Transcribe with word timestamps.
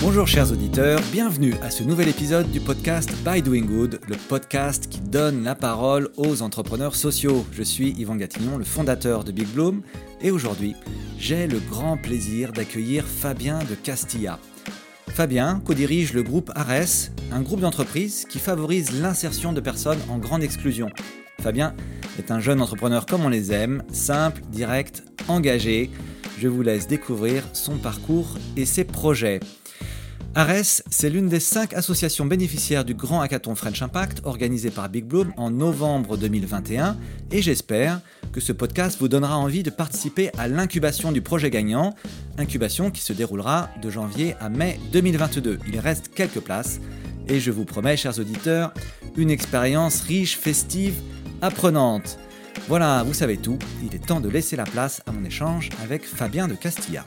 Bonjour 0.00 0.26
chers 0.26 0.50
auditeurs, 0.50 1.00
bienvenue 1.12 1.54
à 1.62 1.70
ce 1.70 1.84
nouvel 1.84 2.08
épisode 2.08 2.50
du 2.50 2.58
podcast 2.58 3.08
By 3.24 3.40
Doing 3.40 3.66
Good, 3.66 4.00
le 4.08 4.16
podcast 4.28 4.88
qui 4.88 4.98
donne 5.00 5.44
la 5.44 5.54
parole 5.54 6.10
aux 6.16 6.42
entrepreneurs 6.42 6.96
sociaux. 6.96 7.46
Je 7.52 7.62
suis 7.62 7.90
Yvan 7.90 8.16
Gatignon, 8.16 8.58
le 8.58 8.64
fondateur 8.64 9.22
de 9.22 9.30
Big 9.30 9.46
Bloom, 9.46 9.82
et 10.22 10.32
aujourd'hui, 10.32 10.74
j'ai 11.18 11.46
le 11.46 11.60
grand 11.60 11.96
plaisir 11.96 12.52
d'accueillir 12.52 13.06
Fabien 13.06 13.60
de 13.60 13.76
Castilla. 13.76 14.40
Fabien 15.08 15.60
co-dirige 15.64 16.12
le 16.12 16.22
groupe 16.22 16.50
ARES, 16.54 17.12
un 17.32 17.42
groupe 17.42 17.60
d'entreprises 17.60 18.24
qui 18.28 18.38
favorise 18.38 19.00
l'insertion 19.00 19.52
de 19.52 19.60
personnes 19.60 20.00
en 20.08 20.18
grande 20.18 20.42
exclusion. 20.42 20.88
Fabien 21.40 21.74
est 22.18 22.30
un 22.30 22.40
jeune 22.40 22.60
entrepreneur 22.60 23.06
comme 23.06 23.24
on 23.24 23.28
les 23.28 23.52
aime, 23.52 23.82
simple, 23.92 24.42
direct, 24.50 25.04
engagé. 25.28 25.90
Je 26.38 26.48
vous 26.48 26.62
laisse 26.62 26.88
découvrir 26.88 27.44
son 27.52 27.76
parcours 27.76 28.38
et 28.56 28.64
ses 28.64 28.84
projets. 28.84 29.40
ARES, 30.36 30.82
c'est 30.90 31.10
l'une 31.10 31.28
des 31.28 31.38
cinq 31.38 31.74
associations 31.74 32.26
bénéficiaires 32.26 32.84
du 32.84 32.94
Grand 32.94 33.20
Hackathon 33.20 33.54
French 33.54 33.82
Impact 33.82 34.22
organisé 34.24 34.70
par 34.70 34.88
Big 34.88 35.04
Bloom 35.04 35.32
en 35.36 35.52
novembre 35.52 36.16
2021 36.16 36.96
et 37.30 37.40
j'espère 37.40 38.00
que 38.32 38.40
ce 38.40 38.50
podcast 38.50 38.98
vous 38.98 39.06
donnera 39.06 39.38
envie 39.38 39.62
de 39.62 39.70
participer 39.70 40.30
à 40.36 40.48
l'incubation 40.48 41.12
du 41.12 41.22
projet 41.22 41.50
gagnant, 41.50 41.94
incubation 42.36 42.90
qui 42.90 43.00
se 43.00 43.12
déroulera 43.12 43.68
de 43.80 43.90
janvier 43.90 44.34
à 44.40 44.48
mai 44.48 44.80
2022. 44.92 45.60
Il 45.68 45.78
reste 45.78 46.08
quelques 46.12 46.40
places 46.40 46.80
et 47.28 47.38
je 47.38 47.52
vous 47.52 47.64
promets, 47.64 47.96
chers 47.96 48.18
auditeurs, 48.18 48.74
une 49.16 49.30
expérience 49.30 50.00
riche, 50.00 50.36
festive, 50.36 51.00
apprenante. 51.42 52.18
Voilà, 52.66 53.04
vous 53.04 53.14
savez 53.14 53.36
tout, 53.36 53.58
il 53.84 53.94
est 53.94 54.04
temps 54.04 54.20
de 54.20 54.28
laisser 54.28 54.56
la 54.56 54.64
place 54.64 55.00
à 55.06 55.12
mon 55.12 55.24
échange 55.24 55.68
avec 55.80 56.04
Fabien 56.04 56.48
de 56.48 56.54
Castilla. 56.54 57.04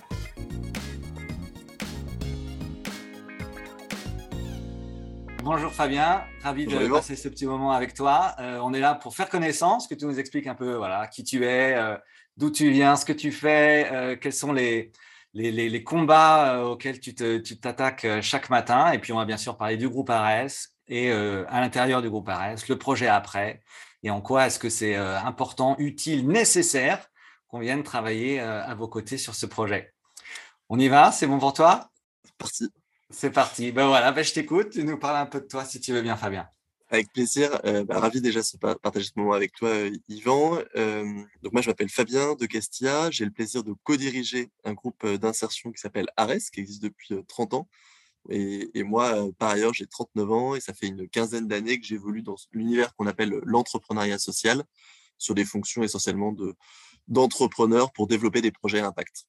Bonjour 5.50 5.72
Fabien, 5.72 6.26
ravi 6.44 6.66
de 6.66 6.90
passer 6.90 7.16
ce 7.16 7.30
petit 7.30 7.46
moment 7.46 7.72
avec 7.72 7.94
toi. 7.94 8.36
Euh, 8.38 8.60
on 8.62 8.74
est 8.74 8.82
là 8.82 8.96
pour 8.96 9.16
faire 9.16 9.30
connaissance, 9.30 9.88
que 9.88 9.96
tu 9.96 10.04
nous 10.04 10.20
expliques 10.20 10.46
un 10.46 10.56
peu 10.56 10.76
voilà, 10.76 11.08
qui 11.08 11.24
tu 11.24 11.46
es, 11.46 11.74
euh, 11.74 11.96
d'où 12.36 12.52
tu 12.52 12.70
viens, 12.70 12.98
ce 12.98 13.06
que 13.06 13.14
tu 13.14 13.32
fais, 13.32 13.90
euh, 13.94 14.18
quels 14.18 14.34
sont 14.34 14.52
les, 14.52 14.92
les, 15.34 15.84
combats 15.86 16.66
auxquels 16.66 17.00
tu 17.00 17.16
t'attaques 17.16 18.06
chaque 18.20 18.50
matin. 18.50 18.92
Et 18.92 19.00
puis 19.00 19.14
on 19.14 19.16
va 19.16 19.24
bien 19.24 19.38
sûr 19.38 19.56
parler 19.56 19.78
du 19.78 19.88
groupe 19.88 20.10
ARES 20.10 20.74
et 20.90 21.14
à 21.14 21.62
l'intérieur 21.62 22.02
du 22.02 22.10
groupe 22.10 22.28
ARES, 22.28 22.68
le 22.68 22.78
projet 22.78 23.08
après 23.08 23.62
et 24.04 24.10
en 24.10 24.20
quoi 24.20 24.48
est-ce 24.48 24.60
que 24.60 24.70
c'est 24.70 24.98
important, 24.98 25.78
utile, 25.80 26.28
nécessaire 26.28 27.08
qu'on 27.48 27.60
vienne 27.60 27.84
travailler 27.84 28.42
à 28.42 28.76
vos 28.76 28.90
côtés 28.90 29.18
sur 29.18 29.34
ce 29.34 29.46
projet. 29.46 29.94
On 30.68 30.78
y 30.78 30.90
va, 30.90 31.14
c'est 31.14 31.26
bon 31.26 31.40
pour 31.40 31.54
toi? 31.54 31.90
Parti. 32.38 32.66
C'est 33.10 33.32
parti. 33.32 33.72
Ben 33.72 33.88
voilà, 33.88 34.12
ben 34.12 34.24
je 34.24 34.34
t'écoute. 34.34 34.72
Tu 34.72 34.84
nous 34.84 34.98
parles 34.98 35.18
un 35.18 35.26
peu 35.26 35.40
de 35.40 35.46
toi 35.46 35.64
si 35.66 35.80
tu 35.80 35.94
veux 35.94 36.02
bien, 36.02 36.18
Fabien. 36.18 36.48
Avec 36.90 37.12
plaisir. 37.12 37.60
Euh, 37.66 37.84
bah, 37.84 38.00
ravi 38.00 38.22
déjà 38.22 38.42
de 38.42 38.74
partager 38.76 39.06
ce 39.06 39.12
moment 39.16 39.34
avec 39.34 39.54
toi, 39.54 39.70
euh, 39.70 39.92
Yvan. 40.08 40.60
Euh, 40.76 41.04
donc 41.42 41.54
moi, 41.54 41.62
je 41.62 41.70
m'appelle 41.70 41.90
Fabien 41.90 42.36
de 42.36 42.46
Castilla. 42.46 43.10
J'ai 43.12 43.26
le 43.26 43.32
plaisir 43.32 43.64
de 43.64 43.74
co-diriger 43.84 44.52
un 44.64 44.74
groupe 44.74 45.06
d'insertion 45.06 45.72
qui 45.72 45.80
s'appelle 45.80 46.08
ARES, 46.18 46.50
qui 46.52 46.60
existe 46.60 46.82
depuis 46.84 47.16
30 47.28 47.54
ans. 47.54 47.68
Et, 48.30 48.84
moi, 48.84 49.30
par 49.38 49.52
ailleurs, 49.52 49.74
j'ai 49.74 49.88
39 49.88 50.32
ans 50.32 50.56
et 50.56 50.60
ça 50.60 50.74
fait 50.74 50.88
une 50.88 51.08
quinzaine 51.08 51.48
d'années 51.48 51.80
que 51.80 51.86
j'évolue 51.86 52.24
dans 52.24 52.36
l'univers 52.52 52.94
qu'on 52.96 53.08
appelle 53.08 53.40
l'entrepreneuriat 53.44 54.20
social, 54.20 54.64
sur 55.18 55.34
des 55.34 55.46
fonctions 55.46 55.82
essentiellement 55.82 56.34
de 56.34 56.54
pour 57.94 58.08
développer 58.08 58.42
des 58.42 58.52
projets 58.52 58.80
à 58.80 58.88
impact. 58.88 59.28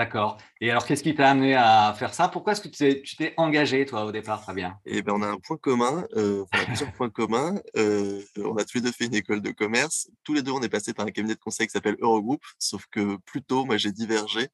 D'accord. 0.00 0.38
Et 0.62 0.70
alors, 0.70 0.86
qu'est-ce 0.86 1.02
qui 1.02 1.14
t'a 1.14 1.28
amené 1.28 1.54
à 1.54 1.94
faire 1.94 2.14
ça? 2.14 2.28
Pourquoi 2.28 2.54
est-ce 2.54 2.62
que 2.62 2.68
tu 2.68 3.16
t'es 3.16 3.34
engagé, 3.36 3.84
toi, 3.84 4.06
au 4.06 4.12
départ, 4.12 4.42
Fabien? 4.42 4.78
Eh 4.86 5.02
bien, 5.02 5.12
on 5.12 5.20
a 5.20 5.26
un 5.26 5.36
point 5.36 5.58
commun, 5.58 6.06
euh, 6.16 6.42
on 6.54 6.58
a 6.58 6.64
plusieurs 6.64 6.90
points 6.94 7.10
communs. 7.10 7.60
Euh, 7.76 8.22
on 8.38 8.56
a 8.56 8.64
tous 8.64 8.78
les 8.78 8.80
deux 8.80 8.92
fait 8.92 9.04
une 9.04 9.14
école 9.14 9.42
de 9.42 9.50
commerce. 9.50 10.08
Tous 10.24 10.32
les 10.32 10.40
deux, 10.40 10.52
on 10.52 10.62
est 10.62 10.70
passé 10.70 10.94
par 10.94 11.04
un 11.04 11.10
cabinet 11.10 11.34
de 11.34 11.38
conseil 11.38 11.66
qui 11.66 11.72
s'appelle 11.72 11.98
Eurogroup, 12.00 12.40
sauf 12.58 12.86
que 12.90 13.18
plus 13.26 13.42
tôt, 13.42 13.66
moi, 13.66 13.76
j'ai 13.76 13.92
divergé 13.92 14.48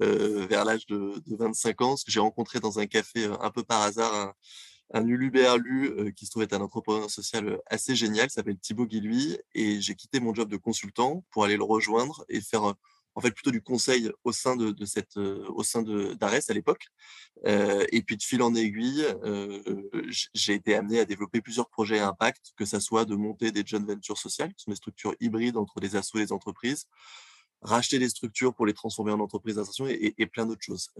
euh, 0.00 0.46
vers 0.48 0.64
l'âge 0.64 0.86
de, 0.86 1.20
25 1.26 1.80
ans, 1.80 1.88
parce 1.88 2.04
que 2.04 2.12
j'ai 2.12 2.20
rencontré 2.20 2.60
dans 2.60 2.78
un 2.78 2.86
café, 2.86 3.28
un 3.40 3.50
peu 3.50 3.64
par 3.64 3.82
hasard, 3.82 4.14
un, 4.14 4.32
un 4.92 5.08
Uluberlu 5.08 6.14
qui 6.14 6.26
se 6.26 6.30
trouvait 6.30 6.44
être 6.44 6.52
un 6.52 6.60
entrepreneur 6.60 7.10
social 7.10 7.58
assez 7.66 7.96
génial, 7.96 8.28
qui 8.28 8.34
s'appelle 8.34 8.58
Thibaut 8.58 8.86
Guilhuy, 8.86 9.38
et 9.56 9.80
j'ai 9.80 9.96
quitté 9.96 10.20
mon 10.20 10.32
job 10.32 10.48
de 10.48 10.56
consultant 10.56 11.24
pour 11.32 11.42
aller 11.42 11.56
le 11.56 11.64
rejoindre 11.64 12.24
et 12.28 12.40
faire 12.40 12.74
en 13.14 13.20
fait 13.20 13.30
plutôt 13.30 13.50
du 13.50 13.62
conseil 13.62 14.10
au 14.24 14.32
sein 14.32 14.56
de, 14.56 14.84
cette 14.84 15.16
au 15.16 15.62
sein 15.62 15.82
de 15.82 16.14
d'Ares 16.14 16.48
à 16.48 16.52
l'époque 16.52 16.88
et 17.46 18.02
puis 18.02 18.16
de 18.16 18.22
fil 18.22 18.42
en 18.42 18.54
aiguille 18.54 19.04
j'ai 20.10 20.54
été 20.54 20.74
amené 20.74 21.00
à 21.00 21.04
développer 21.04 21.40
plusieurs 21.40 21.68
projets 21.68 21.98
à 21.98 22.08
impact 22.08 22.52
que 22.56 22.64
ça 22.64 22.80
soit 22.80 23.04
de 23.04 23.14
monter 23.14 23.52
des 23.52 23.64
joint 23.64 23.84
ventures 23.84 24.18
sociales 24.18 24.52
qui 24.54 24.64
sont 24.64 24.70
des 24.70 24.76
structures 24.76 25.14
hybrides 25.20 25.56
entre 25.56 25.80
les 25.80 25.96
assos 25.96 26.18
et 26.18 26.22
les 26.22 26.32
entreprises 26.32 26.86
racheter 27.62 27.98
des 27.98 28.08
structures 28.08 28.54
pour 28.54 28.66
les 28.66 28.74
transformer 28.74 29.12
en 29.12 29.20
entreprises 29.20 29.56
d'insertion 29.56 29.86
et, 29.88 30.26
plein 30.26 30.46
d'autres 30.46 30.62
choses. 30.62 30.90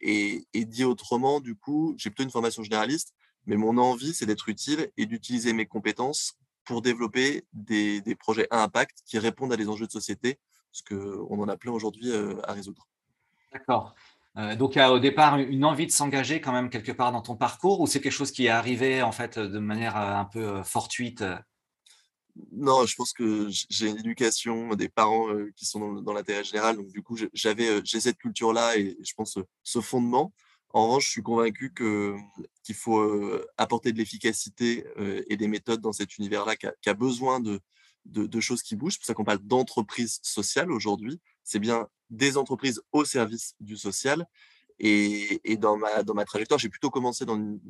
Et, 0.00 0.46
dit 0.54 0.84
autrement 0.84 1.40
du 1.40 1.56
coup 1.56 1.94
j'ai 1.98 2.10
plutôt 2.10 2.24
une 2.24 2.30
formation 2.30 2.62
généraliste 2.62 3.14
mais 3.46 3.56
mon 3.56 3.78
envie 3.78 4.14
c'est 4.14 4.26
d'être 4.26 4.48
utile 4.48 4.90
et 4.96 5.06
d'utiliser 5.06 5.52
mes 5.52 5.66
compétences 5.66 6.34
pour 6.64 6.82
développer 6.82 7.46
des, 7.54 8.02
des 8.02 8.14
projets 8.14 8.46
à 8.50 8.62
impact 8.62 8.98
qui 9.06 9.18
répondent 9.18 9.52
à 9.52 9.56
des 9.56 9.68
enjeux 9.68 9.86
de 9.86 9.92
société 9.92 10.38
parce 10.70 10.82
qu'on 10.82 11.40
en 11.40 11.48
a 11.48 11.56
plein 11.56 11.72
aujourd'hui 11.72 12.10
euh, 12.10 12.34
à 12.44 12.52
résoudre. 12.52 12.86
D'accord. 13.52 13.94
Euh, 14.36 14.54
donc, 14.54 14.74
il 14.74 14.78
y 14.78 14.80
a 14.80 14.92
au 14.92 14.98
départ 14.98 15.38
une 15.38 15.64
envie 15.64 15.86
de 15.86 15.92
s'engager 15.92 16.40
quand 16.40 16.52
même 16.52 16.70
quelque 16.70 16.92
part 16.92 17.12
dans 17.12 17.22
ton 17.22 17.36
parcours 17.36 17.80
ou 17.80 17.86
c'est 17.86 18.00
quelque 18.00 18.12
chose 18.12 18.30
qui 18.30 18.46
est 18.46 18.50
arrivé 18.50 19.02
en 19.02 19.12
fait 19.12 19.38
de 19.38 19.58
manière 19.58 19.96
euh, 19.96 20.14
un 20.14 20.24
peu 20.24 20.62
fortuite 20.62 21.24
Non, 22.52 22.86
je 22.86 22.94
pense 22.94 23.12
que 23.12 23.48
j'ai 23.70 23.88
une 23.88 23.98
éducation, 23.98 24.74
des 24.74 24.88
parents 24.88 25.28
qui 25.56 25.64
sont 25.64 25.94
dans, 25.94 26.12
l'intérêt 26.12 26.44
général. 26.44 26.76
Donc, 26.76 26.88
du 26.88 27.02
coup, 27.02 27.16
j'avais, 27.32 27.80
j'ai 27.84 28.00
cette 28.00 28.18
culture-là 28.18 28.76
et 28.76 28.96
je 29.02 29.14
pense 29.14 29.38
ce 29.62 29.80
fondement. 29.80 30.32
En 30.74 30.84
revanche, 30.84 31.06
je 31.06 31.10
suis 31.12 31.22
convaincu 31.22 31.72
qu'il 31.72 32.74
faut 32.74 33.02
apporter 33.56 33.90
de 33.90 33.96
l'efficacité 33.96 34.84
et 35.28 35.38
des 35.38 35.48
méthodes 35.48 35.80
dans 35.80 35.94
cet 35.94 36.18
univers-là 36.18 36.56
qui 36.56 36.90
a, 36.90 36.94
besoin 36.94 37.40
de, 37.40 37.58
de, 38.08 38.40
choses 38.40 38.62
qui 38.62 38.76
bougent. 38.76 38.94
C'est 38.94 38.98
pour 39.00 39.06
ça 39.06 39.14
qu'on 39.14 39.24
parle 39.24 39.40
d'entreprise 39.40 40.18
sociale 40.22 40.70
aujourd'hui. 40.72 41.20
C'est 41.44 41.58
bien 41.58 41.88
des 42.10 42.36
entreprises 42.36 42.80
au 42.92 43.04
service 43.04 43.54
du 43.60 43.76
social. 43.76 44.26
Et, 44.80 45.56
dans, 45.58 45.76
ma, 45.76 46.02
dans 46.02 46.14
ma 46.14 46.24
trajectoire, 46.24 46.58
j'ai 46.58 46.68
plutôt 46.68 46.90
commencé 46.90 47.24
dans 47.24 47.36
une, 47.36 47.60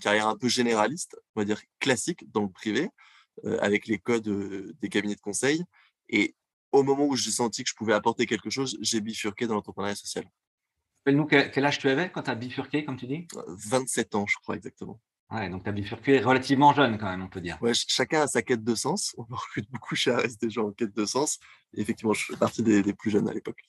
carrière 0.00 0.28
un 0.28 0.36
peu 0.36 0.48
généraliste, 0.48 1.16
on 1.34 1.40
va 1.40 1.44
dire 1.44 1.60
classique 1.78 2.30
dans 2.32 2.42
le 2.42 2.48
privé, 2.50 2.88
euh, 3.44 3.58
avec 3.60 3.86
les 3.86 3.98
codes 3.98 4.28
euh, 4.28 4.74
des 4.80 4.88
cabinets 4.88 5.14
de 5.14 5.20
conseil. 5.20 5.64
Et 6.08 6.34
au 6.72 6.82
moment 6.82 7.06
où 7.06 7.16
j'ai 7.16 7.30
senti 7.30 7.62
que 7.64 7.70
je 7.70 7.74
pouvais 7.74 7.94
apporter 7.94 8.26
quelque 8.26 8.50
chose, 8.50 8.76
j'ai 8.80 9.00
bifurqué 9.00 9.46
dans 9.46 9.54
l'entrepreneuriat 9.54 9.94
social. 9.94 10.24
Rappelle-nous 11.00 11.26
quel 11.26 11.64
âge 11.64 11.78
tu 11.78 11.88
avais 11.88 12.10
quand 12.10 12.22
tu 12.22 12.30
as 12.30 12.34
bifurqué, 12.34 12.84
comme 12.84 12.96
tu 12.96 13.06
dis? 13.06 13.26
27 13.46 14.14
ans, 14.14 14.26
je 14.26 14.36
crois 14.36 14.56
exactement. 14.56 15.00
Ouais, 15.30 15.48
donc 15.48 15.64
tu 15.64 15.68
as 15.68 15.72
bifurqué 15.72 16.20
relativement 16.20 16.72
jeune 16.74 16.98
quand 16.98 17.08
même, 17.08 17.22
on 17.22 17.28
peut 17.28 17.40
dire. 17.40 17.58
Ouais, 17.62 17.72
chacun 17.74 18.22
a 18.22 18.26
sa 18.26 18.42
quête 18.42 18.62
de 18.62 18.74
sens. 18.74 19.14
On 19.16 19.22
recrute 19.22 19.70
beaucoup 19.70 19.96
chez 19.96 20.10
Ares 20.10 20.36
des 20.40 20.50
gens 20.50 20.68
en 20.68 20.72
quête 20.72 20.94
de 20.94 21.04
sens. 21.06 21.38
Et 21.74 21.80
effectivement, 21.80 22.12
je 22.12 22.24
fais 22.24 22.36
partie 22.36 22.62
des, 22.62 22.82
plus 22.92 23.10
jeunes 23.10 23.28
à 23.28 23.32
l'époque. 23.32 23.60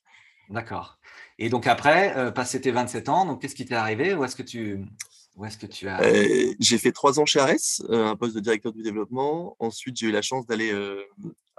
D'accord. 0.49 0.99
Et 1.39 1.49
donc 1.49 1.65
après, 1.65 2.15
euh, 2.17 2.29
passé 2.29 2.61
tes 2.61 2.71
27 2.71 3.09
ans, 3.09 3.25
donc 3.25 3.41
qu'est-ce 3.41 3.55
qui 3.55 3.65
t'est 3.65 3.75
arrivé? 3.75 4.13
Où 4.13 4.23
est-ce 4.23 4.35
que 4.35 4.44
tu, 4.44 4.85
où 5.35 5.45
est-ce 5.45 5.57
que 5.57 5.65
tu 5.65 5.88
as 5.88 6.01
euh, 6.03 6.53
J'ai 6.59 6.77
fait 6.77 6.91
trois 6.91 7.19
ans 7.19 7.25
chez 7.25 7.39
Ares, 7.39 7.55
euh, 7.89 8.09
un 8.09 8.15
poste 8.15 8.35
de 8.35 8.41
directeur 8.41 8.71
du 8.71 8.83
développement. 8.83 9.55
Ensuite, 9.59 9.97
j'ai 9.97 10.07
eu 10.07 10.11
la 10.11 10.21
chance 10.21 10.45
d'aller 10.45 10.71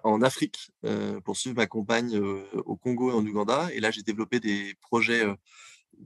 en 0.04 0.22
Afrique 0.22 0.70
pour 1.24 1.36
suivre 1.36 1.56
ma 1.56 1.66
compagne 1.66 2.16
au 2.16 2.76
Congo 2.76 3.10
et 3.10 3.14
en 3.14 3.26
Ouganda. 3.26 3.68
Et 3.72 3.80
là, 3.80 3.90
j'ai 3.90 4.02
développé 4.02 4.38
des 4.40 4.74
projets 4.82 5.24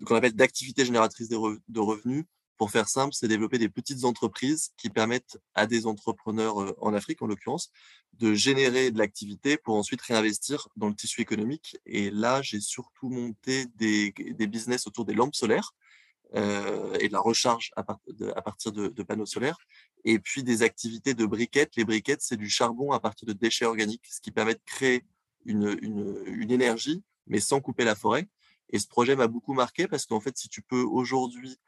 qu'on 0.07 0.15
appelle 0.15 0.35
d'activités 0.35 0.87
génératrices 0.87 1.29
de 1.29 1.81
revenus 1.81 2.25
pour 2.61 2.71
faire 2.71 2.91
simple, 2.91 3.15
c'est 3.15 3.27
développer 3.27 3.57
des 3.57 3.71
petites 3.71 4.05
entreprises 4.05 4.73
qui 4.77 4.91
permettent 4.91 5.39
à 5.55 5.67
des 5.67 5.87
entrepreneurs 5.87 6.61
euh, 6.61 6.77
en 6.83 6.93
Afrique, 6.93 7.23
en 7.23 7.27
l'occurrence, 7.27 7.73
de 8.19 8.35
générer 8.35 8.91
de 8.91 8.99
l'activité 8.99 9.57
pour 9.57 9.77
ensuite 9.77 10.03
réinvestir 10.03 10.69
dans 10.77 10.89
le 10.89 10.95
tissu 10.95 11.23
économique. 11.23 11.79
Et 11.87 12.11
là, 12.11 12.43
j'ai 12.43 12.61
surtout 12.61 13.09
monté 13.09 13.65
des, 13.77 14.13
business 14.47 14.87
autour 14.87 15.07
des 15.07 15.15
lampes 15.15 15.35
solaires 15.35 15.73
euh, 16.35 16.99
et 17.01 17.09
de 17.09 17.15
la 17.15 17.21
recharge 17.21 17.71
à, 17.77 17.83
partir 17.83 18.73
de, 18.73 19.03
panneaux 19.05 19.25
solaires. 19.25 19.57
Et 20.05 20.19
puis 20.19 20.43
des 20.43 20.61
activités 20.61 21.15
de 21.15 21.25
briquettes. 21.25 21.77
Les 21.77 21.87
briquettes, 21.87 22.21
c'est 22.21 22.37
du 22.37 22.51
charbon 22.51 22.93
à 22.93 23.01
partir 23.01 23.27
de 23.27 23.33
déchets 23.33 23.65
organiques, 23.65 24.05
ce 24.07 24.21
qui 24.21 24.33
permet 24.33 24.53
de 24.53 24.63
créer 24.67 25.07
une, 25.47 25.79
une 25.81 26.51
énergie, 26.51 27.03
mais 27.27 27.41
sans 27.41 27.63
couper 27.63 27.85
la 27.85 27.95
forêt. 27.95 28.29
Et 28.69 28.79
ce 28.79 28.87
projet 28.87 29.17
m'a 29.17 29.29
beaucoup 29.29 29.55
marqué 29.55 29.89
parce 29.89 30.05
qu'en 30.05 30.21
fait, 30.21 30.37
si 30.37 30.51
tu 30.51 30.61
peux 30.61 30.83
aujourd'hui 30.83 31.59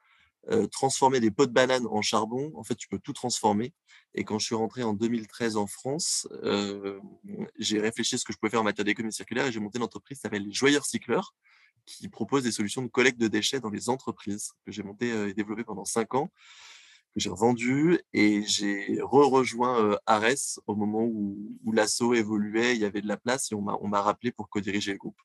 transformer 0.71 1.21
des 1.21 1.31
pots 1.31 1.47
de 1.47 1.53
banane 1.53 1.87
en 1.87 2.03
charbon. 2.03 2.53
En 2.56 2.62
fait, 2.62 2.75
tu 2.75 2.89
peux 2.89 2.99
tout 2.99 3.12
transformer. 3.12 3.73
Et 4.15 4.25
quand 4.25 4.39
je 4.39 4.47
suis 4.47 4.55
rentré 4.55 4.83
en 4.83 4.93
2013 4.93 5.56
en 5.56 5.67
France, 5.67 6.29
j'ai 7.59 7.81
réfléchi 7.81 8.17
à 8.17 8.19
ce 8.19 8.25
que 8.25 8.33
je 8.33 8.39
pouvais 8.39 8.50
faire 8.50 8.61
en 8.61 8.65
matière 8.65 8.85
d'économie 8.85 9.12
circulaire 9.12 9.47
et 9.47 9.53
j'ai 9.53 9.61
monté 9.61 9.79
une 9.79 9.85
entreprise 9.85 10.19
qui 10.19 10.23
s'appelle 10.23 10.53
Joyeur 10.53 10.85
Cycleur, 10.85 11.35
qui 11.87 12.09
propose 12.09 12.43
des 12.43 12.53
solutions 12.53 12.83
de 12.83 12.89
collecte 12.89 13.19
de 13.19 13.29
déchets 13.29 13.61
dans 13.61 13.71
les 13.71 13.89
entreprises, 13.89 14.53
que 14.67 14.73
j'ai 14.73 14.83
monté 14.83 15.09
et 15.09 15.35
développé 15.35 15.65
pendant 15.65 15.85
cinq 15.85 16.15
ans, 16.15 16.31
que 17.15 17.21
j'ai 17.21 17.31
revendu 17.31 18.00
et 18.12 18.43
j'ai 18.47 19.00
re-rejoint 19.03 19.97
Ares 20.06 20.61
au 20.67 20.75
moment 20.75 21.05
où, 21.05 21.37
où 21.65 21.73
l'assaut 21.73 22.15
évoluait, 22.15 22.75
il 22.75 22.81
y 22.81 22.85
avait 22.85 23.03
de 23.03 23.09
la 23.09 23.17
place 23.17 23.53
et 23.53 23.55
on 23.55 23.62
m'a 23.62 24.03
rappelé 24.03 24.33
pour 24.33 24.49
co-diriger 24.49 24.93
le 24.93 24.99
groupe. 24.99 25.21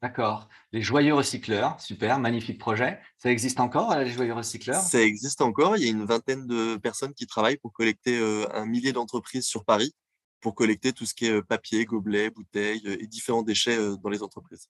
D'accord. 0.00 0.48
Les 0.72 0.80
joyeux 0.80 1.14
recycleurs, 1.14 1.80
super, 1.80 2.20
magnifique 2.20 2.58
projet. 2.58 3.00
Ça 3.16 3.30
existe 3.30 3.58
encore, 3.58 3.96
les 3.98 4.10
joyeux 4.10 4.34
recycleurs? 4.34 4.80
Ça 4.80 5.00
existe 5.02 5.40
encore. 5.40 5.76
Il 5.76 5.82
y 5.82 5.86
a 5.86 5.90
une 5.90 6.04
vingtaine 6.04 6.46
de 6.46 6.76
personnes 6.76 7.14
qui 7.14 7.26
travaillent 7.26 7.56
pour 7.56 7.72
collecter 7.72 8.16
un 8.54 8.64
millier 8.64 8.92
d'entreprises 8.92 9.46
sur 9.46 9.64
Paris, 9.64 9.92
pour 10.40 10.54
collecter 10.54 10.92
tout 10.92 11.04
ce 11.04 11.14
qui 11.14 11.26
est 11.26 11.42
papier, 11.42 11.84
gobelets, 11.84 12.30
bouteilles 12.30 12.82
et 12.86 13.08
différents 13.08 13.42
déchets 13.42 13.76
dans 14.00 14.08
les 14.08 14.22
entreprises. 14.22 14.68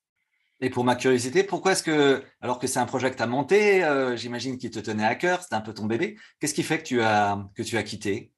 Et 0.61 0.71
pour 0.71 0.83
ma 0.83 0.95
curiosité, 0.95 1.43
pourquoi 1.43 1.73
est-ce 1.73 1.83
que, 1.83 2.23
alors 2.41 2.57
que 2.57 2.65
c'est 2.65 2.79
un 2.79 2.85
projet 2.85 3.11
que 3.11 3.15
tu 3.15 3.21
as 3.21 3.27
monté, 3.27 3.87
j'imagine 4.15 4.57
qu'il 4.57 4.71
te 4.71 4.79
tenait 4.79 5.05
à 5.05 5.13
cœur, 5.13 5.43
c'était 5.43 5.55
un 5.55 5.61
peu 5.61 5.73
ton 5.75 5.85
bébé, 5.85 6.17
qu'est-ce 6.39 6.55
qui 6.55 6.63
fait 6.63 6.79
que 6.79 6.83
tu 6.83 7.01
as, 7.01 7.47
que 7.55 7.61
tu 7.61 7.77
as 7.77 7.83
quitté? 7.83 8.33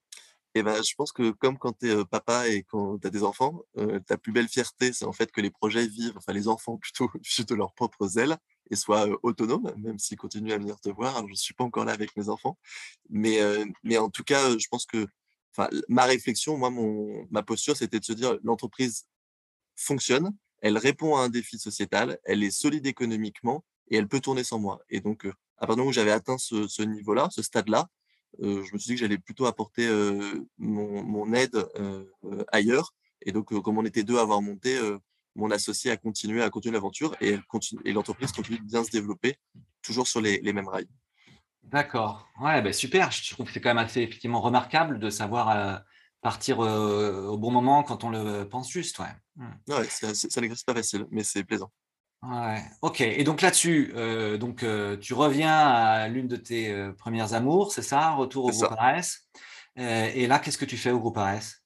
Et 0.54 0.64
ben, 0.64 0.82
je 0.84 0.94
pense 0.96 1.12
que 1.12 1.32
comme 1.32 1.58
quand 1.58 1.78
tu 1.80 1.90
es 1.90 2.06
papa 2.06 2.50
et 2.50 2.64
quand 2.64 3.00
tu 3.00 3.08
as 3.08 3.10
des 3.10 3.24
enfants, 3.24 3.64
ta 4.06 4.18
plus 4.18 4.34
belle 4.34 4.50
fierté, 4.50 4.92
c'est 4.92 5.06
en 5.06 5.14
fait 5.14 5.32
que 5.32 5.40
les 5.42 5.50
projets 5.50 5.88
vivent, 5.88 6.14
enfin 6.18 6.34
les 6.34 6.48
enfants 6.48 6.78
plutôt, 6.78 7.10
vivent 7.38 7.46
de 7.46 7.56
leurs 7.56 7.74
propres 7.74 8.18
ailes 8.20 8.38
et 8.70 8.76
soient 8.76 9.08
autonomes, 9.24 9.74
même 9.78 10.00
s'ils 10.00 10.18
continuent 10.18 10.54
à 10.54 10.58
venir 10.58 10.80
te 10.80 10.90
voir. 10.90 11.18
Alors, 11.18 11.28
je 11.28 11.34
ne 11.34 11.38
suis 11.38 11.54
pas 11.54 11.64
encore 11.64 11.86
là 11.86 11.94
avec 11.94 12.16
mes 12.18 12.30
enfants. 12.30 12.58
Mais, 13.10 13.40
mais 13.84 13.98
en 13.98 14.10
tout 14.10 14.24
cas, 14.24 14.58
je 14.58 14.68
pense 14.70 14.86
que 14.86 15.08
ma 15.90 16.04
réflexion, 16.04 16.58
moi, 16.58 16.70
mon, 16.70 17.28
ma 17.32 17.44
posture, 17.44 17.76
c'était 17.78 18.00
de 18.00 18.06
se 18.06 18.14
dire 18.14 18.38
l'entreprise 18.44 19.06
fonctionne, 19.76 20.32
elle 20.62 20.78
répond 20.78 21.16
à 21.16 21.22
un 21.22 21.30
défi 21.30 21.58
sociétal, 21.60 22.20
elle 22.24 22.44
est 22.44 22.52
solide 22.52 22.86
économiquement 22.86 23.64
et 23.90 23.98
elle 23.98 24.08
peut 24.08 24.20
tourner 24.20 24.44
sans 24.44 24.60
moi. 24.60 24.80
Et 24.90 25.02
donc, 25.02 25.26
à 25.58 25.68
partir 25.68 25.76
du 25.76 25.80
moment 25.80 25.90
où 25.90 25.94
j'avais 25.94 26.12
atteint 26.12 26.38
ce, 26.38 26.68
ce 26.68 26.82
niveau-là, 26.82 27.30
ce 27.32 27.42
stade-là, 27.42 27.88
je 28.40 28.74
me 28.74 28.78
suis 28.78 28.88
dit 28.88 28.96
que 28.96 29.00
j'allais 29.00 29.18
plutôt 29.18 29.46
apporter 29.46 29.88
mon, 30.58 31.34
aide 31.34 31.66
ailleurs. 32.52 32.94
Et 33.24 33.32
donc, 33.32 33.54
comme 33.62 33.78
on 33.78 33.86
était 33.86 34.04
deux 34.04 34.18
à 34.18 34.22
avoir 34.22 34.42
monté, 34.42 34.80
mon 35.36 35.52
associé 35.52 35.92
a 35.92 35.98
continué 35.98 36.44
à 36.44 36.50
continuer 36.50 36.74
l'aventure 36.74 37.16
et, 37.22 37.38
et 37.86 37.94
l'entreprise 37.94 38.32
continue 38.32 38.60
de 38.60 38.66
bien 38.66 38.84
se 38.84 38.92
développer, 38.92 39.38
toujours 39.82 40.08
sur 40.08 40.22
les, 40.22 40.42
mêmes 40.54 40.68
rails. 40.68 40.88
D'accord. 41.64 42.28
Ouais, 42.42 42.62
ben 42.62 42.74
super. 42.74 43.12
Je 43.12 43.34
trouve 43.34 43.46
que 43.46 43.54
c'est 43.54 43.62
quand 43.62 43.70
même 43.70 43.78
assez 43.78 44.02
effectivement 44.02 44.42
remarquable 44.42 45.00
de 45.00 45.10
savoir 45.10 45.84
partir 46.22 46.60
au 46.60 47.38
bon 47.38 47.52
moment 47.52 47.84
quand 47.84 48.04
on 48.04 48.10
le 48.10 48.48
pense 48.48 48.72
juste. 48.72 49.00
Ouais, 49.00 49.46
ouais 49.68 49.86
ça 49.90 50.42
n'existe 50.42 50.66
pas 50.66 50.74
facile, 50.74 51.06
mais 51.12 51.24
c'est 51.24 51.44
plaisant. 51.44 51.72
Ouais, 52.24 52.64
ok. 52.84 53.02
Et 53.02 53.24
donc 53.24 53.42
là-dessus, 53.42 53.92
euh, 53.96 54.38
donc 54.38 54.62
euh, 54.62 54.96
tu 54.96 55.16
reviens 55.16 55.58
à 55.58 56.08
l'une 56.08 56.28
de 56.28 56.36
tes 56.36 56.72
euh, 56.72 56.94
premières 56.94 57.34
amours, 57.34 57.74
c'est 57.74 57.82
ça? 57.82 58.12
Retour 58.12 58.46
au 58.46 58.50
groupe 58.52 58.76
ARES. 58.78 59.26
et 59.76 60.28
là, 60.28 60.38
qu'est-ce 60.38 60.60
que 60.60 60.66
tu 60.66 60.78
fais 60.78 60.92
au 60.92 61.00
groupe 61.00 61.18
ARES? 61.18 61.64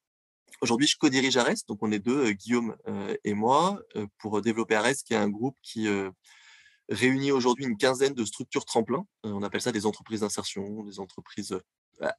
Aujourd'hui, 0.61 0.87
je 0.87 0.95
co-dirige 0.97 1.35
ARES, 1.35 1.65
donc 1.67 1.79
on 1.81 1.91
est 1.91 1.99
deux, 1.99 2.31
Guillaume 2.31 2.77
et 3.25 3.33
moi, 3.33 3.81
pour 4.17 4.41
développer 4.41 4.75
ARES, 4.75 5.03
qui 5.05 5.13
est 5.13 5.17
un 5.17 5.29
groupe 5.29 5.57
qui 5.61 5.89
réunit 6.87 7.33
aujourd'hui 7.33 7.65
une 7.65 7.75
quinzaine 7.75 8.13
de 8.13 8.23
structures 8.23 8.63
tremplins. 8.63 9.05
on 9.23 9.43
appelle 9.43 9.61
ça 9.61 9.73
des 9.73 9.85
entreprises 9.85 10.21
d'insertion, 10.21 10.83
des 10.83 11.01
entreprises 11.01 11.59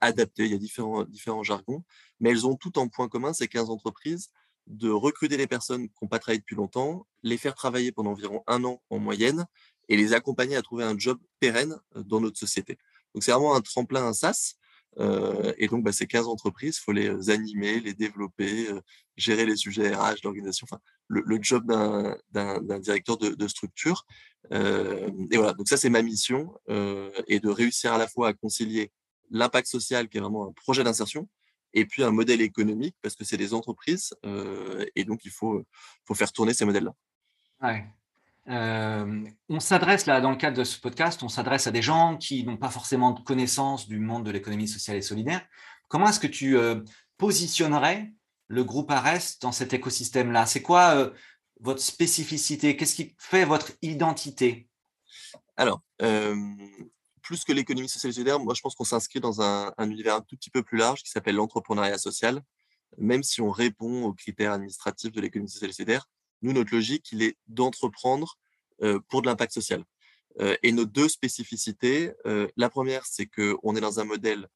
adaptées. 0.03 0.45
Il 0.45 0.53
y 0.53 0.55
a 0.55 0.59
différents, 0.59 1.05
différents 1.05 1.43
jargons, 1.43 1.83
mais 2.21 2.31
elles 2.31 2.47
ont 2.47 2.57
tout 2.57 2.79
en 2.79 2.89
point 2.89 3.09
commun, 3.09 3.33
ces 3.33 3.49
15 3.49 3.71
entreprises, 3.71 4.29
de 4.67 4.91
recruter 4.91 5.37
les 5.37 5.47
personnes 5.47 5.89
qui 5.89 5.95
n'ont 6.03 6.09
pas 6.09 6.19
travaillé 6.19 6.41
depuis 6.41 6.57
longtemps, 6.57 7.07
les 7.23 7.37
faire 7.37 7.55
travailler 7.55 7.93
pendant 7.93 8.11
environ 8.11 8.43
un 8.47 8.65
an 8.65 8.83
en 8.91 8.99
moyenne 8.99 9.47
et 9.89 9.97
les 9.97 10.13
accompagner 10.13 10.57
à 10.57 10.63
trouver 10.63 10.85
un 10.85 10.99
job 10.99 11.19
pérenne 11.41 11.77
euh, 11.97 12.03
dans 12.03 12.21
notre 12.21 12.39
société. 12.39 12.79
Donc 13.15 13.23
c'est 13.23 13.33
vraiment 13.33 13.55
un 13.55 13.61
tremplin, 13.61 14.05
un 14.07 14.13
SaaS. 14.13 14.55
Euh, 14.99 15.53
et 15.59 15.69
donc, 15.69 15.85
bah, 15.85 15.93
ces 15.93 16.07
15 16.07 16.27
entreprises, 16.27 16.79
il 16.79 16.81
faut 16.83 16.93
les 16.93 17.09
euh, 17.09 17.31
animer, 17.31 17.81
les 17.81 17.93
développer, 17.93 18.69
gérer 19.17 19.45
les 19.45 19.57
sujets 19.57 19.95
RH, 19.95 20.23
l'organisation, 20.25 20.67
enfin, 20.71 20.81
le, 21.09 21.39
job 21.43 21.67
d'un 21.67 22.79
directeur 22.81 23.19
de, 23.19 23.49
structure. 23.49 24.07
et 24.51 25.37
voilà, 25.37 25.53
donc 25.53 25.69
ça, 25.69 25.77
c'est 25.77 25.91
ma 25.91 26.01
mission, 26.01 26.51
et 27.29 27.41
de 27.41 27.49
réussir 27.51 27.93
à 27.93 27.99
la 27.99 28.09
fois 28.09 28.29
à 28.29 28.33
concilier 28.33 28.91
l'impact 29.31 29.69
social, 29.69 30.09
qui 30.09 30.17
est 30.17 30.21
vraiment 30.21 30.49
un 30.49 30.53
projet 30.53 30.83
d'insertion, 30.83 31.29
et 31.77 31.85
puis 31.85 32.03
un 32.03 32.11
modèle 32.11 32.41
économique 32.41 32.97
parce 33.03 33.15
que 33.15 33.25
c'est 33.25 33.37
des 33.37 33.55
entreprises 33.55 34.15
et 34.97 35.05
donc 35.05 35.25
il 35.25 35.31
faut, 35.31 35.63
faut 36.05 36.15
faire 36.15 36.33
tourner 36.33 36.55
ces 36.55 36.65
modèles-là. 36.65 36.95
Ouais. 37.63 37.87
on 39.49 39.61
s'adresse 39.61 40.07
là, 40.07 40.21
dans 40.21 40.31
le 40.31 40.37
cadre 40.37 40.57
de 40.57 40.65
ce 40.65 40.81
podcast, 40.81 41.23
on 41.23 41.29
s'adresse 41.29 41.67
à 41.67 41.71
des 41.71 41.83
gens 41.83 42.17
qui 42.17 42.45
n'ont 42.45 42.57
pas 42.57 42.71
forcément 42.71 43.13
de 43.13 43.21
connaissance 43.21 43.87
du 43.87 43.99
monde 43.99 44.25
de 44.25 44.31
l'économie 44.31 44.69
sociale 44.69 44.97
et 44.97 45.03
solidaire. 45.03 45.47
Comment 45.89 46.09
est-ce 46.09 46.21
que 46.21 46.27
tu 46.27 46.57
positionnerais 47.19 48.11
le 48.49 48.65
groupe 48.65 48.91
ARES 48.91 49.39
dans 49.43 49.53
cet 49.53 49.75
écosystème-là? 49.75 50.47
C'est 50.47 50.63
quoi 50.63 51.13
votre 51.61 51.83
spécificité? 51.83 52.77
Qu'est-ce 52.77 52.95
qui 52.95 53.15
fait 53.19 53.45
votre 53.45 53.73
identité? 53.83 54.69
Alors, 55.57 55.83
plus 57.27 57.43
que 57.43 57.53
l'économie 57.53 57.89
sociale 57.89 58.11
et 58.11 58.15
solidaire, 58.15 58.39
moi 58.39 58.55
je 58.55 58.61
pense 58.61 58.77
qu'on 58.77 58.85
s'inscrit 58.85 59.19
dans 59.19 59.41
un, 59.41 59.75
univers 59.81 60.15
un 60.15 60.21
tout 60.21 60.37
petit 60.37 60.49
peu 60.49 60.63
plus 60.63 60.79
large 60.79 61.03
qui 61.03 61.11
s'appelle 61.11 61.35
l'entrepreneuriat 61.35 61.99
social. 61.99 62.41
Même 62.99 63.25
si 63.25 63.41
on 63.41 63.51
répond 63.51 64.05
aux 64.05 64.15
critères 64.15 64.53
administratifs 64.53 65.11
de 65.11 65.21
l'économie 65.21 65.51
sociale 65.51 65.71
et 65.71 65.73
solidaire, 65.73 66.09
nous, 66.43 66.53
notre 66.53 66.73
logique, 66.73 67.11
il 67.11 67.23
est 67.23 67.37
d'entreprendre 67.49 68.39
euh, 68.83 69.01
pour 69.09 69.23
de 69.23 69.27
l'impact 69.27 69.53
social. 69.53 69.85
Euh, 70.41 70.57
et 70.63 70.71
nos 70.71 70.85
deux 70.85 71.09
spécificités, 71.09 72.13
euh, 72.27 72.47
la 72.57 72.71
première, 72.71 73.05
c'est 73.05 73.27
qu'on 73.27 73.75
est 73.75 73.81
dans 73.81 74.01
un 74.01 74.05
modèle 74.05 74.49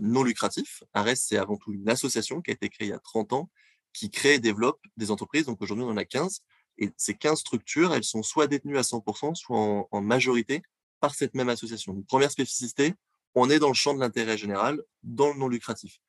non 0.00 0.22
lucratif. 0.22 0.84
ARES, 0.94 1.16
c'est 1.16 1.36
avant 1.36 1.56
tout 1.56 1.72
une 1.72 1.90
association 1.90 2.40
qui 2.40 2.52
a 2.52 2.54
été 2.54 2.70
créée 2.70 2.86
il 2.86 2.90
y 2.90 2.94
a 2.94 3.00
30 3.00 3.34
ans, 3.34 3.50
qui 3.92 4.08
crée 4.08 4.34
et 4.34 4.38
développe 4.38 4.80
des 4.96 5.10
entreprises. 5.10 5.44
Donc 5.44 5.60
aujourd'hui, 5.60 5.84
on 5.84 5.90
en 5.90 5.96
a 5.98 6.06
15. 6.06 6.40
Et 6.78 6.90
ces 6.96 7.12
15 7.12 7.40
structures, 7.40 7.92
elles 7.92 8.04
sont 8.04 8.22
soit 8.22 8.46
détenues 8.46 8.78
à 8.78 8.82
100%, 8.82 9.34
soit 9.34 9.58
en 9.90 10.00
majorité 10.00 10.62
par 11.00 11.14
cette 11.14 11.34
même 11.34 11.48
association. 11.48 12.00
première 12.02 12.30
spécificité, 12.30 12.94
on 13.34 13.50
est 13.50 13.58
dans 13.58 13.68
le 13.68 13.74
champ 13.74 13.94
de 13.94 14.00
l'intérêt 14.00 14.36
général, 14.36 14.82
dans 15.02 15.32
le 15.32 15.38
non 15.38 15.48
lucratif. 15.48 16.00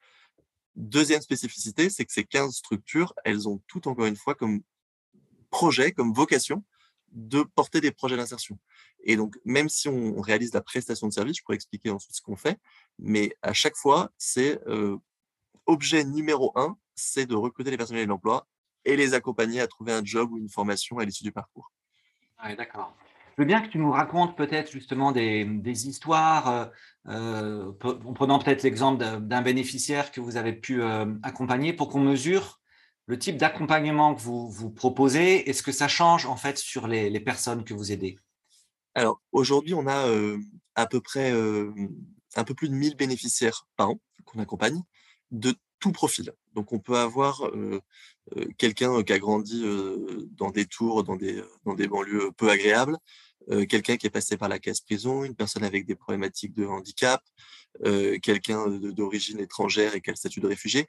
Deuxième 0.76 1.22
spécificité, 1.22 1.90
c'est 1.90 2.06
que 2.06 2.14
ces 2.14 2.24
15 2.24 2.54
structures, 2.54 3.14
elles 3.26 3.48
ont 3.48 3.62
tout 3.68 3.88
encore 3.88 4.06
une 4.06 4.16
fois 4.16 4.36
comme 4.36 4.62
projet, 5.50 5.92
comme 5.92 6.14
vocation 6.14 6.64
de 7.12 7.42
porter 7.42 7.82
des 7.82 7.92
projets 7.92 8.18
d'insertion. 8.18 8.60
Et 9.04 9.16
donc, 9.16 9.38
même 9.44 9.70
si 9.70 9.90
on 9.90 10.22
réalise 10.22 10.54
la 10.54 10.62
prestation 10.62 11.08
de 11.08 11.14
service, 11.14 11.38
je 11.38 11.44
pourrais 11.44 11.56
expliquer 11.56 11.90
ensuite 11.90 12.16
ce 12.16 12.22
qu'on 12.22 12.36
fait, 12.36 12.60
mais 13.00 13.36
à 13.42 13.54
chaque 13.54 13.76
fois, 13.76 14.12
c'est 14.18 14.62
euh, 14.68 14.98
objet 15.66 16.04
numéro 16.04 16.52
un, 16.56 16.78
c'est 16.96 17.26
de 17.26 17.36
recruter 17.36 17.72
les 17.72 17.78
personnels 17.78 18.04
de 18.04 18.10
l'emploi 18.10 18.48
et 18.86 18.96
les 18.96 19.14
accompagner 19.14 19.60
à 19.60 19.68
trouver 19.68 19.92
un 19.92 20.04
job 20.04 20.32
ou 20.32 20.38
une 20.38 20.50
formation 20.50 21.00
à 21.00 21.06
l'issue 21.06 21.24
du 21.24 21.32
parcours. 21.32 21.72
Oui, 22.44 22.56
d'accord. 22.56 22.96
Veux 23.40 23.46
bien 23.46 23.62
que 23.62 23.70
tu 23.70 23.78
nous 23.78 23.92
racontes 23.92 24.36
peut-être 24.36 24.70
justement 24.70 25.14
des, 25.14 25.88
histoires, 25.88 26.50
euh, 26.50 26.66
euh, 27.08 27.72
en 27.86 28.12
prenant 28.12 28.38
peut-être 28.38 28.64
l'exemple 28.64 29.02
d'un 29.02 29.42
bénéficiaire 29.42 30.12
que 30.12 30.20
vous 30.20 30.36
avez 30.36 30.52
pu 30.52 30.84
euh, 30.84 31.06
accompagner 31.24 31.72
pour 31.72 31.88
qu'on 31.88 32.02
mesure 32.02 32.60
le 33.06 33.18
type 33.18 33.38
d'accompagnement 33.38 34.14
que 34.14 34.20
vous, 34.20 34.50
vous 34.50 34.70
proposez 34.70 35.50
et 35.50 35.54
ce 35.54 35.64
que 35.64 35.72
ça 35.72 35.88
change 35.88 36.26
en 36.26 36.36
fait 36.36 36.58
sur 36.58 36.86
les, 36.86 37.18
personnes 37.22 37.64
que 37.64 37.74
vous 37.74 37.94
aidez. 37.94 38.18
Alors 38.94 39.22
aujourd'hui, 39.32 39.74
on 39.74 39.88
a 39.88 40.06
à 40.76 40.86
peu 40.86 41.00
près 41.00 41.32
un 41.32 42.44
peu 42.44 42.54
plus 42.54 42.68
de 42.68 42.74
1000 42.74 42.98
bénéficiaires 42.98 43.66
par 43.78 43.92
an 43.92 44.02
qu'on 44.26 44.40
accompagne 44.40 44.84
de 45.32 45.56
tout 45.80 45.94
profil. 45.94 46.34
Donc 46.56 46.74
on 46.74 46.80
peut 46.80 46.98
avoir 46.98 47.50
quelqu'un 48.58 49.02
qui 49.02 49.14
a 49.14 49.18
grandi 49.18 49.64
dans 50.32 50.52
des 50.52 50.66
tours, 50.66 51.06
dans 51.06 51.16
des, 51.16 51.42
dans 51.64 51.74
des 51.74 51.88
banlieues 51.88 52.32
peu 52.36 52.50
agréables, 52.50 52.98
quelqu'un 53.68 53.98
qui 53.98 54.08
est 54.08 54.12
passé 54.12 54.38
par 54.38 54.50
la 54.50 54.60
caisse 54.60 54.82
prison, 54.82 55.24
une 55.24 55.36
personne 55.36 55.64
avec 55.64 55.86
des 55.86 55.96
problématiques 55.96 56.54
de 56.54 56.66
handicap, 56.66 57.24
quelqu'un 58.22 58.68
d'origine 58.68 59.40
étrangère 59.40 59.96
et 59.96 60.02
quel 60.02 60.18
statut 60.18 60.40
de 60.40 60.48
réfugié. 60.48 60.88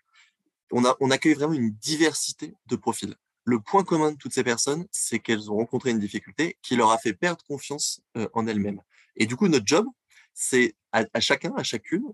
On, 0.73 0.85
a, 0.85 0.97
accueille 1.11 1.35
vraiment 1.35 1.55
une 1.55 1.71
diversité 1.71 2.55
de 2.67 2.77
profils. 2.77 3.15
Le 3.45 3.61
point 3.61 3.83
commun 3.83 4.13
de 4.13 4.17
toutes 4.17 4.35
ces 4.35 4.45
personnes, 4.45 4.87
c'est 4.93 5.19
qu'elles 5.19 5.51
ont 5.51 5.57
rencontré 5.57 5.91
une 5.91 5.99
difficulté 5.99 6.59
qui 6.63 6.77
leur 6.77 6.91
a 6.91 6.99
fait 6.99 7.15
perdre 7.15 7.45
confiance 7.45 8.03
en 8.35 8.47
elles-mêmes. 8.47 8.83
Et 9.17 9.27
du 9.27 9.37
coup, 9.37 9.49
notre 9.49 9.67
job, 9.67 9.87
c'est 10.35 10.75
à, 10.93 11.21
chacun, 11.21 11.53
à 11.57 11.63
chacune, 11.63 12.05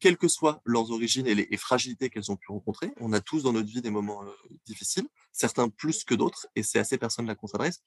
quelles 0.00 0.16
que 0.16 0.28
soient 0.28 0.60
leurs 0.64 0.90
origines 0.90 1.26
et 1.26 1.34
les 1.34 1.56
fragilités 1.56 2.10
qu'elles 2.10 2.30
ont 2.30 2.36
pu 2.36 2.50
rencontrer, 2.50 2.92
on 2.98 3.12
a 3.12 3.20
tous 3.20 3.42
dans 3.42 3.52
notre 3.52 3.68
vie 3.68 3.80
des 3.80 3.90
moments 3.90 4.22
difficiles, 4.66 5.06
certains 5.32 5.68
plus 5.68 6.04
que 6.04 6.14
d'autres, 6.14 6.46
et 6.56 6.62
c'est 6.62 6.78
à 6.78 6.84
ces 6.84 6.98
personnes-là 6.98 7.34
qu'on 7.34 7.46
s'adresse 7.46 7.82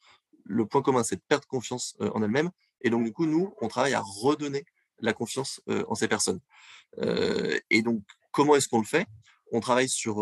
le 0.48 0.66
point 0.66 0.82
commun, 0.82 1.04
c'est 1.04 1.18
de 1.18 1.22
perdre 1.28 1.48
confiance 1.48 1.96
en 2.00 2.22
elles-mêmes. 2.24 2.52
Et 2.82 2.90
donc, 2.90 3.04
du 3.04 3.12
coup, 3.12 3.26
nous, 3.26 3.54
on 3.62 3.68
travaille 3.68 3.94
à 3.94 4.02
redonner 4.02 4.66
la 5.00 5.14
confiance 5.14 5.62
en 5.88 5.96
ces 5.96 6.08
personnes. 6.08 6.40
et 7.00 7.82
donc, 7.82 8.02
comment 8.32 8.56
est-ce 8.56 8.68
qu'on 8.68 8.80
le 8.80 8.86
fait? 8.86 9.06
On 9.52 9.60
travaille 9.60 9.90
sur, 9.90 10.22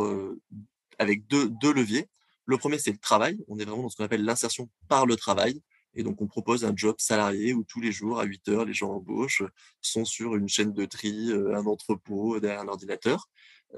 avec 0.99 1.27
deux, 1.27 1.49
deux 1.49 1.73
leviers. 1.73 2.09
Le 2.45 2.57
premier, 2.57 2.77
c'est 2.77 2.91
le 2.91 2.97
travail. 2.97 3.37
On 3.47 3.57
est 3.57 3.65
vraiment 3.65 3.83
dans 3.83 3.89
ce 3.89 3.97
qu'on 3.97 4.03
appelle 4.03 4.23
l'insertion 4.23 4.69
par 4.87 5.05
le 5.05 5.15
travail. 5.15 5.61
Et 5.95 6.03
donc, 6.03 6.21
on 6.21 6.27
propose 6.27 6.65
un 6.65 6.73
job 6.75 6.95
salarié 6.99 7.53
où 7.53 7.63
tous 7.63 7.79
les 7.79 7.91
jours, 7.91 8.19
à 8.19 8.25
8 8.25 8.49
heures, 8.49 8.65
les 8.65 8.73
gens 8.73 8.91
embauchent, 8.91 9.43
sont 9.81 10.05
sur 10.05 10.35
une 10.35 10.49
chaîne 10.49 10.73
de 10.73 10.85
tri, 10.85 11.31
un 11.31 11.65
entrepôt, 11.65 12.39
derrière 12.39 12.61
un 12.61 12.67
ordinateur. 12.67 13.29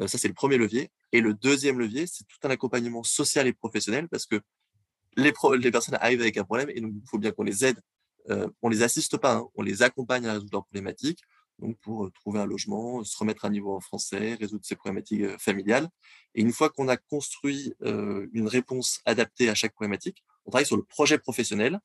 Ça, 0.05 0.17
c'est 0.17 0.27
le 0.27 0.33
premier 0.33 0.57
levier. 0.57 0.91
Et 1.11 1.21
le 1.21 1.33
deuxième 1.33 1.79
levier, 1.79 2.05
c'est 2.07 2.25
tout 2.25 2.39
un 2.43 2.49
accompagnement 2.49 3.03
social 3.03 3.47
et 3.47 3.53
professionnel 3.53 4.07
parce 4.09 4.25
que 4.25 4.41
les, 5.17 5.71
personnes 5.71 5.97
arrivent 5.99 6.21
avec 6.21 6.37
un 6.37 6.43
problème 6.43 6.69
et 6.69 6.79
donc 6.79 6.91
il 6.95 7.09
faut 7.09 7.17
bien 7.17 7.31
qu'on 7.31 7.43
les 7.43 7.65
aide. 7.65 7.79
Euh, 8.29 8.47
on 8.61 8.69
les 8.69 8.83
assiste 8.83 9.17
pas, 9.17 9.35
hein, 9.35 9.47
on 9.55 9.61
les 9.61 9.81
accompagne 9.83 10.25
à 10.27 10.33
résoudre 10.33 10.51
leurs 10.53 10.65
problématiques. 10.65 11.21
Donc 11.59 11.77
pour 11.79 12.11
trouver 12.13 12.39
un 12.39 12.45
logement, 12.45 13.03
se 13.03 13.17
remettre 13.17 13.45
à 13.45 13.49
niveau 13.49 13.75
en 13.75 13.79
français, 13.79 14.35
résoudre 14.35 14.63
ses 14.63 14.75
problématiques 14.75 15.25
familiales. 15.39 15.89
Et 16.35 16.41
une 16.41 16.51
fois 16.51 16.69
qu'on 16.69 16.87
a 16.87 16.97
construit 16.97 17.73
une 17.81 18.47
réponse 18.47 19.01
adaptée 19.05 19.49
à 19.49 19.55
chaque 19.55 19.73
problématique, 19.73 20.23
on 20.45 20.51
travaille 20.51 20.67
sur 20.67 20.77
le 20.77 20.83
projet 20.83 21.17
professionnel 21.17 21.79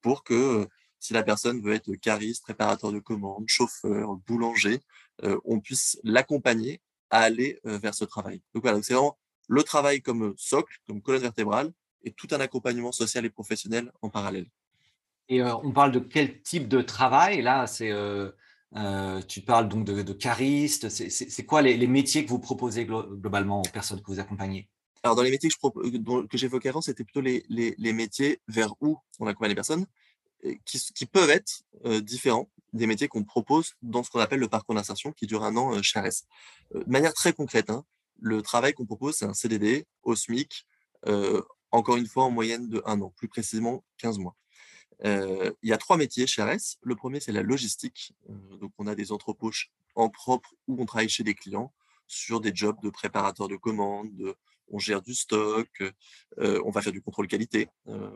pour 0.00 0.24
que 0.24 0.66
si 0.98 1.12
la 1.12 1.22
personne 1.22 1.60
veut 1.60 1.74
être 1.74 1.94
cariste, 1.96 2.42
préparateur 2.42 2.90
de 2.90 3.00
commandes, 3.00 3.44
chauffeur, 3.48 4.16
boulanger, 4.26 4.80
on 5.44 5.60
puisse 5.60 6.00
l'accompagner 6.04 6.80
à 7.10 7.20
aller 7.20 7.60
vers 7.64 7.94
ce 7.94 8.06
travail. 8.06 8.40
Donc 8.54 8.62
voilà, 8.62 8.82
c'est 8.82 8.94
vraiment 8.94 9.18
le 9.46 9.62
travail 9.62 10.00
comme 10.00 10.32
socle, 10.38 10.74
comme 10.86 11.02
colonne 11.02 11.20
vertébrale, 11.20 11.70
et 12.04 12.12
tout 12.12 12.28
un 12.32 12.40
accompagnement 12.40 12.92
social 12.92 13.24
et 13.24 13.30
professionnel 13.30 13.92
en 14.02 14.10
parallèle. 14.10 14.46
Et 15.28 15.42
on 15.42 15.72
parle 15.72 15.92
de 15.92 15.98
quel 15.98 16.40
type 16.40 16.68
de 16.68 16.80
travail? 16.80 17.42
Là, 17.42 17.66
c'est 17.66 17.92
tu 19.28 19.40
parles 19.42 19.68
donc 19.68 19.84
de, 19.84 20.02
de. 20.02 20.16
C'est 20.78 21.44
quoi 21.44 21.62
les, 21.62 21.86
métiers 21.86 22.24
que 22.24 22.30
vous 22.30 22.38
proposez 22.38 22.86
globalement 22.86 23.60
aux 23.60 23.70
personnes 23.70 24.00
que 24.00 24.06
vous 24.06 24.20
accompagnez? 24.20 24.68
Alors, 25.02 25.16
dans 25.16 25.22
les 25.22 25.30
métiers 25.30 25.50
que, 25.50 26.36
j'évoquais 26.36 26.70
avant, 26.70 26.80
c'était 26.80 27.04
plutôt 27.04 27.20
les, 27.20 27.44
les, 27.48 27.92
métiers 27.92 28.40
vers 28.48 28.74
où 28.80 28.98
on 29.20 29.26
accompagne 29.26 29.50
les 29.50 29.54
personnes, 29.54 29.86
qui, 30.64 30.80
qui 30.94 31.06
peuvent 31.06 31.30
être 31.30 31.62
différents 32.00 32.48
des 32.72 32.86
métiers 32.86 33.08
qu'on 33.08 33.24
propose 33.24 33.74
dans 33.82 34.02
ce 34.02 34.10
qu'on 34.10 34.20
appelle 34.20 34.40
le 34.40 34.48
parcours 34.48 34.74
d'insertion 34.74 35.12
qui 35.12 35.26
dure 35.26 35.44
un 35.44 35.56
an 35.56 35.82
chez 35.82 35.98
ARES. 35.98 36.24
de 36.74 36.84
manière 36.86 37.14
très 37.14 37.32
concrète, 37.32 37.70
hein, 37.70 37.84
le 38.20 38.42
travail 38.42 38.72
qu'on 38.74 38.86
propose, 38.86 39.16
c'est 39.16 39.24
un 39.24 39.34
CDD 39.34 39.86
au 40.02 40.14
SMIC, 40.14 40.66
encore 41.70 41.96
une 41.96 42.06
fois 42.06 42.24
en 42.24 42.30
moyenne 42.30 42.68
de 42.68 42.82
un 42.86 43.00
an, 43.00 43.10
plus 43.16 43.28
précisément 43.28 43.84
15 43.98 44.18
mois. 44.18 44.36
il 45.04 45.54
y 45.62 45.72
a 45.72 45.78
trois 45.78 45.96
métiers 45.96 46.26
chez 46.26 46.42
ARES. 46.42 46.78
Le 46.82 46.94
premier, 46.96 47.20
c'est 47.20 47.32
la 47.32 47.42
logistique. 47.42 48.12
donc, 48.60 48.72
on 48.78 48.86
a 48.86 48.94
des 48.94 49.12
entrepôts 49.12 49.52
en 49.94 50.08
propre 50.08 50.54
où 50.66 50.80
on 50.80 50.86
travaille 50.86 51.08
chez 51.08 51.24
des 51.24 51.34
clients 51.34 51.72
sur 52.06 52.40
des 52.40 52.52
jobs 52.54 52.80
de 52.82 52.90
préparateur 52.90 53.48
de 53.48 53.56
commandes, 53.56 54.34
on 54.70 54.78
gère 54.78 55.02
du 55.02 55.14
stock, 55.14 55.68
on 56.38 56.70
va 56.70 56.82
faire 56.82 56.92
du 56.92 57.02
contrôle 57.02 57.28
qualité. 57.28 57.68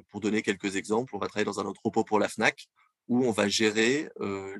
pour 0.08 0.20
donner 0.20 0.42
quelques 0.42 0.76
exemples, 0.76 1.14
on 1.14 1.18
va 1.18 1.28
travailler 1.28 1.44
dans 1.44 1.60
un 1.60 1.66
entrepôt 1.66 2.04
pour 2.04 2.18
la 2.18 2.28
FNAC 2.28 2.68
où 3.08 3.24
on 3.24 3.32
va 3.32 3.48
gérer 3.48 4.08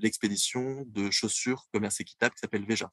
l'expédition 0.01 0.85
de 0.89 1.11
chaussures 1.11 1.67
commerce 1.73 2.01
équitable 2.01 2.35
qui 2.35 2.41
s'appelle 2.41 2.67
Veja. 2.67 2.91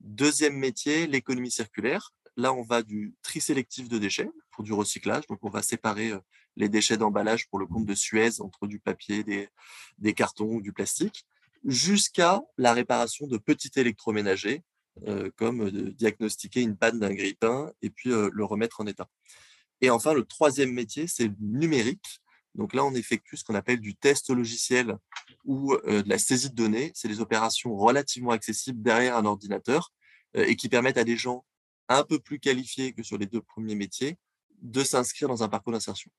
Deuxième 0.00 0.56
métier, 0.56 1.06
l'économie 1.06 1.50
circulaire. 1.50 2.12
Là, 2.36 2.52
on 2.52 2.62
va 2.62 2.82
du 2.82 3.14
tri 3.22 3.40
sélectif 3.40 3.88
de 3.88 3.98
déchets 3.98 4.30
pour 4.50 4.64
du 4.64 4.72
recyclage. 4.72 5.26
Donc, 5.26 5.38
on 5.42 5.50
va 5.50 5.62
séparer 5.62 6.12
les 6.56 6.68
déchets 6.68 6.96
d'emballage 6.96 7.48
pour 7.48 7.58
le 7.58 7.66
compte 7.66 7.86
de 7.86 7.94
Suez 7.94 8.40
entre 8.40 8.66
du 8.66 8.78
papier, 8.78 9.24
des, 9.24 9.48
des 9.98 10.12
cartons 10.12 10.56
ou 10.56 10.60
du 10.60 10.72
plastique, 10.72 11.26
jusqu'à 11.64 12.42
la 12.58 12.72
réparation 12.72 13.26
de 13.26 13.38
petits 13.38 13.72
électroménagers, 13.76 14.62
comme 15.36 15.70
de 15.70 15.90
diagnostiquer 15.90 16.62
une 16.62 16.76
panne 16.76 17.00
d'un 17.00 17.12
grille-pain 17.12 17.72
et 17.82 17.90
puis 17.90 18.10
le 18.10 18.44
remettre 18.44 18.80
en 18.80 18.86
état. 18.86 19.08
Et 19.80 19.90
enfin, 19.90 20.14
le 20.14 20.24
troisième 20.24 20.72
métier, 20.72 21.06
c'est 21.06 21.30
numérique. 21.40 22.20
Donc 22.54 22.72
là, 22.72 22.84
on 22.84 22.94
effectue 22.94 23.36
ce 23.36 23.44
qu'on 23.44 23.54
appelle 23.54 23.80
du 23.80 23.94
test 23.94 24.30
logiciel 24.30 24.96
ou 25.44 25.76
de 25.76 26.08
la 26.08 26.18
saisie 26.18 26.48
de 26.48 26.54
données. 26.54 26.92
C'est 26.94 27.08
des 27.08 27.20
opérations 27.20 27.76
relativement 27.76 28.30
accessibles 28.30 28.80
derrière 28.80 29.16
un 29.16 29.26
ordinateur 29.26 29.92
et 30.34 30.56
qui 30.56 30.70
permettent 30.70 30.98
à 30.98 31.04
des 31.04 31.16
gens 31.16 31.44
un 31.88 32.02
peu 32.02 32.18
plus 32.18 32.38
qualifiés 32.38 32.92
que 32.92 33.02
sur 33.02 33.18
les 33.18 33.26
deux 33.26 33.40
premiers 33.40 33.74
métiers 33.74 34.16
de 34.62 34.82
s'inscrire 34.82 35.28
dans 35.28 35.42
un 35.42 35.48
parcours 35.48 35.72
d'insertion. 35.72 36.10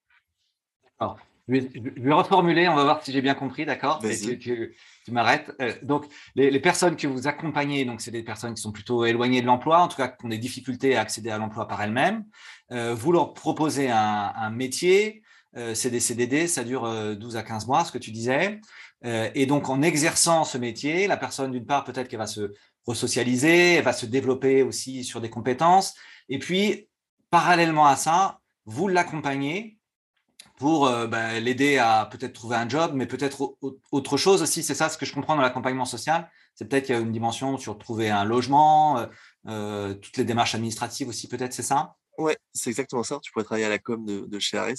Alors, 1.00 1.18
je 1.48 1.54
vais, 1.56 2.12
reformuler, 2.12 2.68
on 2.68 2.76
va 2.76 2.84
voir 2.84 3.04
si 3.04 3.12
j'ai 3.12 3.22
bien 3.22 3.34
compris, 3.34 3.66
d'accord? 3.66 4.00
Tu, 4.00 4.38
tu, 4.38 4.76
m'arrêtes. 5.12 5.52
donc, 5.84 6.06
les, 6.36 6.60
personnes 6.60 6.96
que 6.96 7.08
vous 7.08 7.28
accompagnez, 7.28 7.86
donc 7.86 8.02
c'est 8.02 8.12
des 8.12 8.24
personnes 8.24 8.54
qui 8.54 8.62
sont 8.62 8.72
plutôt 8.72 9.06
éloignées 9.06 9.42
de 9.42 9.48
l'emploi, 9.48 9.80
en 9.80 9.88
tout 9.88 9.98
cas 9.98 10.10
qui 10.10 10.26
ont 10.26 10.30
des 10.30 10.38
difficultés 10.38 10.96
à 10.96 11.02
accéder 11.02 11.30
à 11.30 11.38
l'emploi 11.38 11.68
par 11.68 11.82
elles-mêmes. 11.82 12.26
vous 12.70 13.12
leur 13.12 13.34
proposez 13.34 13.90
un, 13.90 14.34
un 14.36 14.50
métier 14.50 15.24
euh, 15.58 15.74
c'est 15.74 15.90
des 15.90 16.00
CDD, 16.00 16.48
ça 16.48 16.64
dure 16.64 16.84
12 17.16 17.36
euh, 17.36 17.40
à 17.40 17.44
15 17.44 17.68
mois, 17.68 17.84
ce 17.84 17.92
que 17.92 17.98
tu 17.98 18.12
disais. 18.12 18.60
Euh, 19.06 19.30
et 19.34 19.46
donc, 19.46 19.70
en 19.70 19.82
exerçant 19.82 20.44
ce 20.44 20.58
métier, 20.58 21.08
la 21.08 21.18
personne, 21.18 21.52
d'une 21.52 21.66
part, 21.66 21.84
peut-être 21.84 22.08
qu'elle 22.08 22.20
va 22.20 22.28
se 22.28 22.54
resocialiser, 22.88 23.76
elle 23.76 23.84
va 23.84 23.94
se 23.94 24.06
développer 24.06 24.64
aussi 24.64 25.04
sur 25.04 25.22
des 25.22 25.30
compétences. 25.30 25.94
Et 26.30 26.40
puis, 26.40 26.90
parallèlement 27.30 27.86
à 27.86 27.96
ça, 27.96 28.40
vous 28.66 28.88
l'accompagnez 28.88 29.78
pour 30.58 30.90
bah, 31.08 31.40
l'aider 31.40 31.78
à 31.78 32.08
peut-être 32.12 32.34
trouver 32.34 32.56
un 32.56 32.68
job, 32.68 32.94
mais 32.96 33.06
peut-être 33.06 33.58
autre 33.92 34.18
chose 34.18 34.42
aussi. 34.42 34.64
C'est 34.64 34.74
ça 34.74 34.90
ce 34.90 34.98
que 34.98 35.06
je 35.06 35.14
comprends 35.14 35.36
dans 35.36 35.44
l'accompagnement 35.44 35.86
social. 35.86 36.30
C'est 36.56 36.68
peut-être 36.68 36.88
qu'il 36.88 36.96
y 36.96 36.98
a 36.98 37.02
une 37.02 37.12
dimension 37.12 37.58
sur 37.60 37.78
trouver 37.78 38.10
un 38.10 38.24
logement, 38.24 39.06
toutes 39.46 40.18
les 40.18 40.24
démarches 40.24 40.56
administratives 40.56 41.10
aussi, 41.10 41.28
peut-être, 41.28 41.54
c'est 41.54 41.62
ça? 41.62 41.96
Ouais, 42.18 42.36
c'est 42.52 42.72
exactement 42.72 43.04
ça. 43.04 43.20
Tu 43.22 43.32
pourrais 43.32 43.46
travailler 43.46 43.66
à 43.66 43.70
la 43.70 43.78
com 43.78 44.04
de, 44.04 44.26
de 44.26 44.40
chez 44.40 44.58
Ares. 44.58 44.74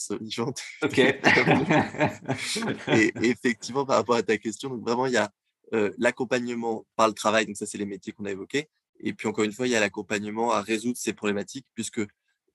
Ok. 0.82 0.98
et, 2.88 3.12
effectivement, 3.22 3.86
par 3.86 3.96
rapport 3.96 4.16
à 4.16 4.22
ta 4.22 4.36
question, 4.38 4.70
donc 4.70 4.80
vraiment, 4.82 5.06
il 5.06 5.12
y 5.12 5.18
a 5.18 5.30
euh, 5.74 5.92
l'accompagnement 5.98 6.86
par 6.96 7.08
le 7.08 7.14
travail, 7.14 7.46
donc 7.46 7.56
ça, 7.56 7.66
c'est 7.66 7.78
les 7.78 7.86
métiers 7.86 8.12
qu'on 8.12 8.24
a 8.24 8.30
évoqués. 8.30 8.68
Et 9.00 9.12
puis, 9.12 9.28
encore 9.28 9.44
une 9.44 9.52
fois, 9.52 9.66
il 9.66 9.70
y 9.70 9.76
a 9.76 9.80
l'accompagnement 9.80 10.52
à 10.52 10.60
résoudre 10.60 10.96
ces 10.96 11.12
problématiques, 11.12 11.66
puisque 11.74 12.00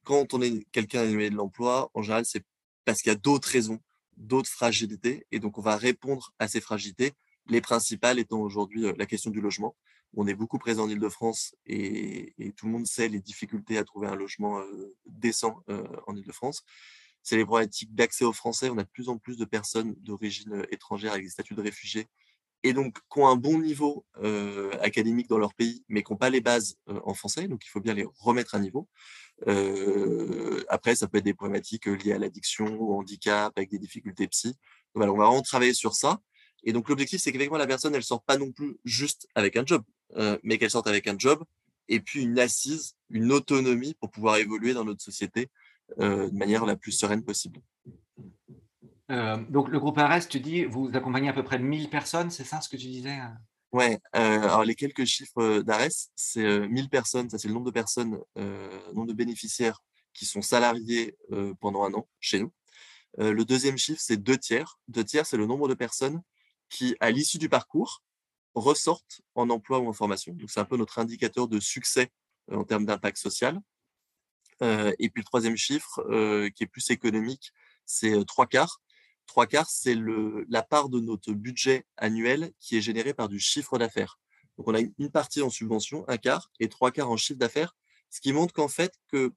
quand 0.03 0.33
on 0.33 0.41
est 0.41 0.65
quelqu'un 0.71 1.03
éloigné 1.03 1.29
de 1.29 1.35
l'emploi, 1.35 1.89
en 1.93 2.01
général, 2.01 2.25
c'est 2.25 2.43
parce 2.85 3.01
qu'il 3.01 3.11
y 3.11 3.15
a 3.15 3.17
d'autres 3.17 3.47
raisons, 3.47 3.79
d'autres 4.17 4.49
fragilités. 4.49 5.25
Et 5.31 5.39
donc, 5.39 5.57
on 5.57 5.61
va 5.61 5.77
répondre 5.77 6.33
à 6.39 6.47
ces 6.47 6.59
fragilités, 6.59 7.13
les 7.47 7.61
principales 7.61 8.19
étant 8.19 8.39
aujourd'hui 8.39 8.85
euh, 8.85 8.93
la 8.97 9.05
question 9.05 9.31
du 9.31 9.41
logement 9.41 9.75
on 10.15 10.27
est 10.27 10.35
beaucoup 10.35 10.59
présent 10.59 10.83
en 10.83 10.89
Ile-de-France 10.89 11.55
et, 11.65 12.35
tout 12.55 12.67
le 12.67 12.71
monde 12.71 12.85
sait 12.85 13.07
les 13.07 13.19
difficultés 13.19 13.79
à 13.79 13.83
trouver 13.83 14.07
un 14.07 14.15
logement 14.15 14.59
euh, 14.59 14.95
décent 15.07 15.63
en 16.05 16.15
Ile-de-France. 16.15 16.63
C'est 17.23 17.37
les 17.37 17.45
problématiques 17.45 17.95
d'accès 17.95 18.25
aux 18.25 18.33
Français. 18.33 18.69
On 18.69 18.77
a 18.77 18.83
de 18.83 18.89
plus 18.89 19.09
en 19.09 19.17
plus 19.17 19.37
de 19.37 19.45
personnes 19.45 19.95
d'origine 19.99 20.65
étrangère 20.69 21.13
avec 21.13 21.23
des 21.23 21.31
statuts 21.31 21.55
de 21.55 21.61
réfugiés 21.61 22.07
et 22.63 22.73
donc 22.73 22.97
qui 23.11 23.19
ont 23.19 23.27
un 23.27 23.35
bon 23.35 23.59
niveau 23.59 24.05
académique 24.81 25.27
dans 25.27 25.37
leur 25.37 25.53
pays, 25.53 25.83
mais 25.89 26.01
qui 26.03 26.11
n'ont 26.11 26.17
pas 26.17 26.29
les 26.29 26.41
bases 26.41 26.77
en 26.87 27.13
français. 27.13 27.47
Donc 27.47 27.65
il 27.65 27.69
faut 27.69 27.81
bien 27.81 27.93
les 27.93 28.07
remettre 28.19 28.55
à 28.55 28.59
niveau. 28.59 28.87
après, 30.69 30.95
ça 30.95 31.07
peut 31.07 31.17
être 31.17 31.25
des 31.25 31.33
problématiques 31.33 31.85
liées 31.85 32.13
à 32.13 32.17
l'addiction, 32.17 32.79
au 32.79 32.99
handicap, 32.99 33.51
avec 33.57 33.69
des 33.69 33.79
difficultés 33.79 34.27
psy. 34.27 34.55
on 34.95 35.01
va 35.01 35.07
vraiment 35.07 35.41
travailler 35.41 35.73
sur 35.73 35.93
ça. 35.93 36.19
Et 36.63 36.71
donc 36.71 36.87
l'objectif, 36.87 37.21
c'est 37.21 37.31
qu'effectivement 37.31 37.57
la 37.57 37.67
personne, 37.67 37.93
elle 37.95 38.03
sort 38.03 38.23
pas 38.23 38.37
non 38.37 38.51
plus 38.51 38.77
juste 38.85 39.27
avec 39.35 39.57
un 39.57 39.65
job. 39.65 39.83
Euh, 40.17 40.37
mais 40.43 40.57
qu'elle 40.57 40.69
sorte 40.69 40.87
avec 40.87 41.07
un 41.07 41.17
job 41.17 41.43
et 41.87 41.99
puis 41.99 42.21
une 42.21 42.37
assise, 42.37 42.95
une 43.09 43.31
autonomie 43.31 43.95
pour 43.95 44.11
pouvoir 44.11 44.37
évoluer 44.37 44.73
dans 44.73 44.85
notre 44.85 45.01
société 45.01 45.49
euh, 45.99 46.29
de 46.29 46.35
manière 46.35 46.65
la 46.65 46.75
plus 46.75 46.91
sereine 46.91 47.23
possible. 47.23 47.59
Euh, 49.13 49.37
donc 49.49 49.69
le 49.69 49.79
groupe 49.79 49.97
ARES, 49.97 50.27
tu 50.27 50.39
dis, 50.39 50.65
vous 50.65 50.89
accompagnez 50.93 51.29
à 51.29 51.33
peu 51.33 51.43
près 51.43 51.59
1000 51.59 51.89
personnes, 51.89 52.29
c'est 52.29 52.43
ça 52.43 52.59
ce 52.59 52.67
que 52.67 52.77
tu 52.77 52.87
disais 52.87 53.17
Ouais, 53.71 53.99
alors 54.11 54.63
les 54.63 54.75
quelques 54.75 55.05
chiffres 55.05 55.61
d'ARES, 55.61 56.09
c'est 56.15 56.67
1000 56.67 56.89
personnes, 56.89 57.29
ça 57.29 57.37
c'est 57.39 57.47
le 57.47 57.55
nombre 57.55 57.65
de 57.65 57.71
personnes, 57.71 58.19
nombre 58.93 59.07
de 59.07 59.13
bénéficiaires 59.13 59.79
qui 60.13 60.25
sont 60.25 60.43
salariés 60.43 61.17
pendant 61.59 61.83
un 61.83 61.93
an 61.93 62.07
chez 62.19 62.39
nous. 62.39 62.51
le 63.17 63.43
deuxième 63.43 63.77
chiffre, 63.77 63.99
c'est 63.99 64.17
deux 64.17 64.37
tiers. 64.37 64.77
Deux 64.89 65.03
tiers, 65.03 65.25
c'est 65.25 65.37
le 65.37 65.47
nombre 65.47 65.67
de 65.67 65.73
personnes 65.73 66.21
qui, 66.69 66.95
à 66.99 67.09
l'issue 67.09 67.37
du 67.37 67.49
parcours, 67.49 68.03
ressortent 68.55 69.21
en 69.35 69.49
emploi 69.49 69.79
ou 69.79 69.87
en 69.87 69.93
formation. 69.93 70.33
Donc, 70.33 70.51
c'est 70.51 70.59
un 70.59 70.65
peu 70.65 70.77
notre 70.77 70.99
indicateur 70.99 71.47
de 71.47 71.59
succès 71.59 72.11
euh, 72.51 72.57
en 72.57 72.63
termes 72.63 72.85
d'impact 72.85 73.17
social. 73.17 73.59
Euh, 74.61 74.91
et 74.99 75.09
puis, 75.09 75.21
le 75.21 75.25
troisième 75.25 75.57
chiffre, 75.57 75.99
euh, 76.09 76.49
qui 76.49 76.63
est 76.63 76.67
plus 76.67 76.89
économique, 76.89 77.51
c'est 77.85 78.13
trois 78.25 78.47
quarts. 78.47 78.81
Trois 79.25 79.47
quarts, 79.47 79.69
c'est 79.69 79.95
la 80.49 80.63
part 80.63 80.89
de 80.89 80.99
notre 80.99 81.31
budget 81.33 81.85
annuel 81.97 82.51
qui 82.59 82.77
est 82.77 82.81
généré 82.81 83.13
par 83.13 83.29
du 83.29 83.39
chiffre 83.39 83.77
d'affaires. 83.77 84.19
Donc, 84.57 84.67
on 84.67 84.75
a 84.75 84.79
une 84.79 85.11
partie 85.11 85.41
en 85.41 85.49
subvention, 85.49 86.05
un 86.07 86.17
quart, 86.17 86.51
et 86.59 86.69
trois 86.69 86.91
quarts 86.91 87.09
en 87.09 87.17
chiffre 87.17 87.39
d'affaires, 87.39 87.75
ce 88.09 88.21
qui 88.21 88.33
montre 88.33 88.53
qu'en 88.53 88.67
fait, 88.67 88.93
que 89.07 89.33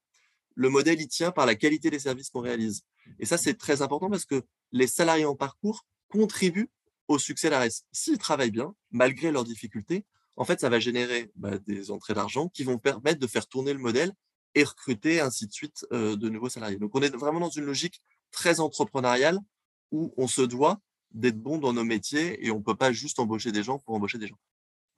le 0.54 0.68
modèle, 0.68 1.00
il 1.00 1.08
tient 1.08 1.30
par 1.30 1.46
la 1.46 1.54
qualité 1.54 1.90
des 1.90 1.98
services 1.98 2.30
qu'on 2.30 2.40
réalise. 2.40 2.82
Et 3.18 3.26
ça, 3.26 3.38
c'est 3.38 3.54
très 3.54 3.82
important 3.82 4.10
parce 4.10 4.24
que 4.24 4.42
les 4.72 4.86
salariés 4.86 5.24
en 5.24 5.36
parcours 5.36 5.86
contribuent 6.08 6.70
au 7.08 7.18
succès 7.18 7.50
d'Ares. 7.50 7.82
S'ils 7.92 8.18
travaillent 8.18 8.50
bien, 8.50 8.74
malgré 8.90 9.30
leurs 9.30 9.44
difficultés, 9.44 10.04
en 10.36 10.44
fait, 10.44 10.60
ça 10.60 10.68
va 10.68 10.78
générer 10.78 11.30
bah, 11.36 11.58
des 11.58 11.90
entrées 11.90 12.14
d'argent 12.14 12.48
qui 12.48 12.64
vont 12.64 12.78
permettre 12.78 13.20
de 13.20 13.26
faire 13.26 13.46
tourner 13.46 13.72
le 13.72 13.78
modèle 13.78 14.12
et 14.54 14.64
recruter 14.64 15.20
ainsi 15.20 15.46
de 15.46 15.52
suite 15.52 15.86
euh, 15.92 16.16
de 16.16 16.28
nouveaux 16.28 16.48
salariés. 16.48 16.78
Donc, 16.78 16.94
on 16.94 17.02
est 17.02 17.14
vraiment 17.14 17.40
dans 17.40 17.50
une 17.50 17.64
logique 17.64 18.02
très 18.32 18.60
entrepreneuriale 18.60 19.38
où 19.92 20.12
on 20.16 20.26
se 20.26 20.42
doit 20.42 20.78
d'être 21.12 21.40
bon 21.40 21.58
dans 21.58 21.72
nos 21.72 21.84
métiers 21.84 22.44
et 22.44 22.50
on 22.50 22.58
ne 22.58 22.62
peut 22.62 22.74
pas 22.74 22.92
juste 22.92 23.18
embaucher 23.18 23.52
des 23.52 23.62
gens 23.62 23.78
pour 23.78 23.94
embaucher 23.94 24.18
des 24.18 24.26
gens. 24.26 24.38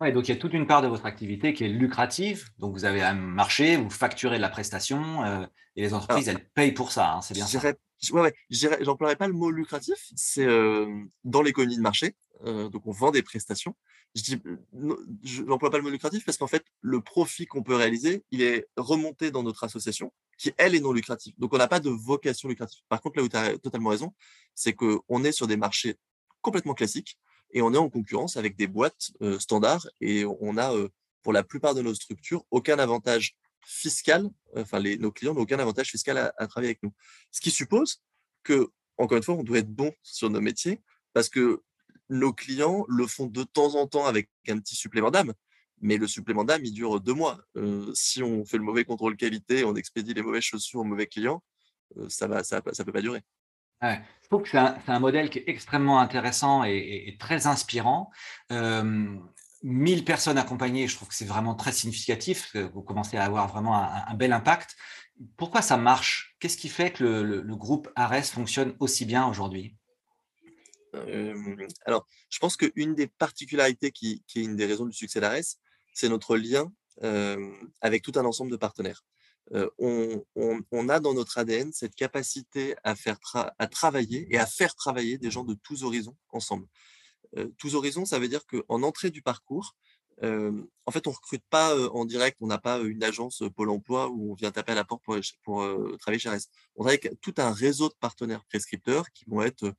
Oui, 0.01 0.13
donc 0.13 0.29
il 0.29 0.33
y 0.33 0.35
a 0.35 0.41
toute 0.41 0.53
une 0.53 0.67
part 0.67 0.81
de 0.81 0.87
votre 0.87 1.07
activité 1.07 1.53
qui 1.53 1.65
est 1.65 1.69
lucrative. 1.69 2.49
Donc 2.59 2.73
vous 2.73 2.85
avez 2.85 3.03
un 3.03 3.15
marché, 3.15 3.77
vous 3.77 3.91
facturez 3.91 4.37
de 4.37 4.43
la 4.43 4.49
prestation 4.49 5.25
euh, 5.25 5.45
et 5.75 5.83
les 5.83 5.93
entreprises, 5.93 6.29
elles 6.29 6.49
payent 6.55 6.73
pour 6.73 6.93
ça. 6.93 7.15
Hein, 7.15 7.21
c'est 7.21 7.35
bien 7.35 7.47
ça. 7.47 7.73
Ouais, 8.13 8.33
pas 9.17 9.27
le 9.27 9.33
mot 9.33 9.51
lucratif. 9.51 9.97
C'est 10.15 10.47
euh, 10.47 10.87
dans 11.25 11.43
l'économie 11.43 11.77
de 11.77 11.83
marché. 11.83 12.15
Euh, 12.45 12.69
donc 12.69 12.87
on 12.87 12.93
vend 12.93 13.11
des 13.11 13.23
prestations. 13.23 13.75
Je 14.15 14.23
dis, 14.23 14.43
n'emploie 15.47 15.71
pas 15.71 15.79
le 15.79 15.83
mot 15.83 15.91
lucratif 15.91 16.25
parce 16.25 16.39
qu'en 16.39 16.47
fait, 16.47 16.65
le 16.81 17.01
profit 17.01 17.47
qu'on 17.47 17.63
peut 17.63 17.75
réaliser, 17.75 18.25
il 18.31 18.41
est 18.43 18.69
remonté 18.77 19.31
dans 19.33 19.43
notre 19.43 19.65
association 19.65 20.13
qui, 20.39 20.53
elle, 20.57 20.75
est 20.75 20.81
non 20.81 20.93
lucrative. 20.93 21.35
Donc 21.39 21.53
on 21.53 21.59
n'a 21.59 21.69
pas 21.69 21.81
de 21.81 21.91
vocation 21.91 22.49
lucrative. 22.49 22.81
Par 22.89 23.03
contre, 23.03 23.19
là 23.19 23.25
où 23.25 23.29
tu 23.29 23.37
as 23.37 23.59
totalement 23.59 23.91
raison, 23.91 24.15
c'est 24.55 24.73
qu'on 24.73 25.25
est 25.25 25.33
sur 25.33 25.47
des 25.47 25.57
marchés 25.57 25.97
complètement 26.41 26.75
classiques 26.75 27.19
et 27.51 27.61
on 27.61 27.75
est 27.75 27.79
en 27.79 27.91
concurrence 27.91 28.37
avec 28.37 28.57
des 28.57 28.67
boîtes 28.67 29.11
euh, 29.23 29.39
standards 29.39 29.89
et 30.01 30.25
on 30.25 30.57
a, 30.57 30.73
euh, 30.75 30.89
pour 31.23 31.33
la 31.33 31.43
plupart 31.43 31.75
de 31.75 31.83
nos 31.83 31.95
structures, 31.95 32.45
aucun 32.51 32.79
avantage 32.79 33.37
fiscal, 33.67 34.29
enfin 34.57 34.79
les, 34.79 34.97
nos 34.97 35.13
clients 35.13 35.35
n'ont 35.35 35.43
aucun 35.43 35.59
avantage 35.59 35.91
fiscal 35.91 36.17
à, 36.17 36.47
travailler 36.47 36.71
avec 36.71 36.83
nous. 36.83 36.93
Ce 37.31 37.41
qui 37.41 37.51
suppose 37.51 38.03
que, 38.43 38.69
encore 38.97 39.19
une 39.19 39.23
fois, 39.23 39.35
on 39.35 39.43
doit 39.43 39.59
être 39.59 39.71
bon 39.71 39.93
sur 40.03 40.31
nos 40.31 40.41
métiers 40.41 40.81
parce 41.13 41.29
que 41.29 41.63
nos 42.09 42.33
clients 42.33 42.85
le 42.89 43.07
font 43.07 43.27
de 43.27 43.43
temps 43.43 43.75
en 43.75 43.87
temps 43.87 44.07
avec 44.07 44.31
un 44.49 44.59
petit 44.59 44.77
supplément 44.77 45.11
d'âme, 45.11 45.35
mais 45.81 45.97
le 45.97 46.07
supplément 46.07 46.45
d'âme, 46.45 46.65
il 46.65 46.73
dure 46.73 47.01
deux 47.01 47.15
mois. 47.15 47.39
Euh, 47.57 47.91
si 47.95 48.23
on 48.23 48.45
fait 48.45 48.57
le 48.57 48.65
mauvais 48.65 48.85
contrôle 48.85 49.17
qualité, 49.17 49.65
on 49.65 49.75
expédie 49.77 50.15
les 50.15 50.23
mauvaises 50.23 50.43
chaussures 50.43 50.81
aux 50.81 50.85
mauvais 50.85 51.07
clients, 51.07 51.43
ça 52.09 52.29
ne 52.29 52.43
ça, 52.43 52.63
ça 52.73 52.85
peut 52.85 52.93
pas 52.93 53.03
durer. 53.03 53.23
Ouais. 53.83 54.01
Je 54.23 54.29
trouve 54.29 54.43
que 54.43 54.49
c'est 54.51 54.59
un, 54.59 54.99
modèle 54.99 55.31
qui 55.31 55.39
est 55.39 55.45
extrêmement 55.47 56.01
intéressant 56.01 56.65
et, 56.65 57.17
très 57.19 57.47
inspirant. 57.47 58.11
Euh, 58.53 59.17
1000 59.63 60.05
personnes 60.05 60.39
accompagnées, 60.39 60.87
je 60.87 60.97
trouve 60.97 61.09
que 61.09 61.15
c'est 61.15 61.25
vraiment 61.25 61.55
très 61.55 61.73
significatif. 61.73 62.55
Vous 62.75 62.83
commencez 62.83 63.17
à 63.17 63.25
avoir 63.25 63.49
vraiment 63.49 63.77
un, 63.77 64.15
bel 64.15 64.33
impact. 64.33 64.77
Pourquoi 65.37 65.63
ça 65.63 65.77
marche? 65.77 66.37
Qu'est-ce 66.41 66.57
qui 66.57 66.69
fait 66.69 66.93
que 66.93 67.05
le, 67.05 67.57
groupe 67.57 67.89
ARES 67.97 68.25
fonctionne 68.25 68.77
aussi 68.81 69.05
bien 69.05 69.27
aujourd'hui? 69.27 69.77
Euh, 70.95 71.57
Alors, 71.87 72.07
je 72.31 72.39
pense 72.39 72.57
qu'une 72.57 72.95
des 72.95 73.07
particularités 73.07 73.91
qui, 73.91 74.23
qui, 74.27 74.41
est 74.41 74.45
une 74.45 74.57
des 74.57 74.67
raisons 74.67 74.87
du 74.87 74.93
succès 74.93 75.21
d'ARES, 75.21 75.57
c'est 75.99 76.09
notre 76.09 76.37
lien 76.37 76.73
avec 77.81 78.03
tout 78.03 78.13
un 78.17 78.25
ensemble 78.25 78.51
de 78.51 78.57
partenaires 78.57 79.05
on, 79.79 80.89
a 80.89 81.01
dans 81.01 81.15
notre 81.15 81.39
ADN 81.39 81.73
cette 81.73 81.95
capacité 81.95 82.75
à, 82.85 82.95
faire 82.95 83.19
à 83.35 83.67
travailler 83.67 84.27
et 84.31 84.39
à 84.39 84.47
faire 84.47 84.75
travailler 84.75 85.19
des 85.19 85.31
gens 85.31 85.45
de 85.45 85.55
tous 85.55 85.85
horizons 85.85 86.17
ensemble. 86.31 86.67
tous 87.59 87.75
horizons, 87.75 88.05
ça 88.05 88.19
veut 88.19 88.29
dire 88.29 88.47
qu'en 88.47 88.83
entrée 88.83 89.11
du 89.11 89.23
parcours, 89.23 89.77
en 90.23 90.91
fait, 90.91 91.07
on 91.07 91.11
ne 91.11 91.17
recrute 91.17 91.45
pas 91.49 91.77
en 91.91 92.05
direct, 92.05 92.39
on 92.41 92.47
n'a 92.47 92.59
pas 92.59 92.79
une 92.81 93.03
agence 93.03 93.43
Pôle 93.55 93.71
emploi 93.71 94.09
où 94.09 94.33
on 94.33 94.35
vient 94.35 94.51
taper 94.51 94.73
à 94.73 94.75
la 94.75 94.85
porte 94.85 95.03
pour, 95.43 95.65
travailler 95.99 96.19
chez 96.19 96.31
RS. 96.31 96.49
On 96.77 96.87
avec 96.87 97.11
tout 97.21 97.35
un 97.39 97.53
réseau 97.53 97.89
de 97.89 97.95
partenaires 98.01 98.45
prescripteurs 98.45 99.11
qui 99.13 99.25
vont 99.27 99.43
être 99.43 99.73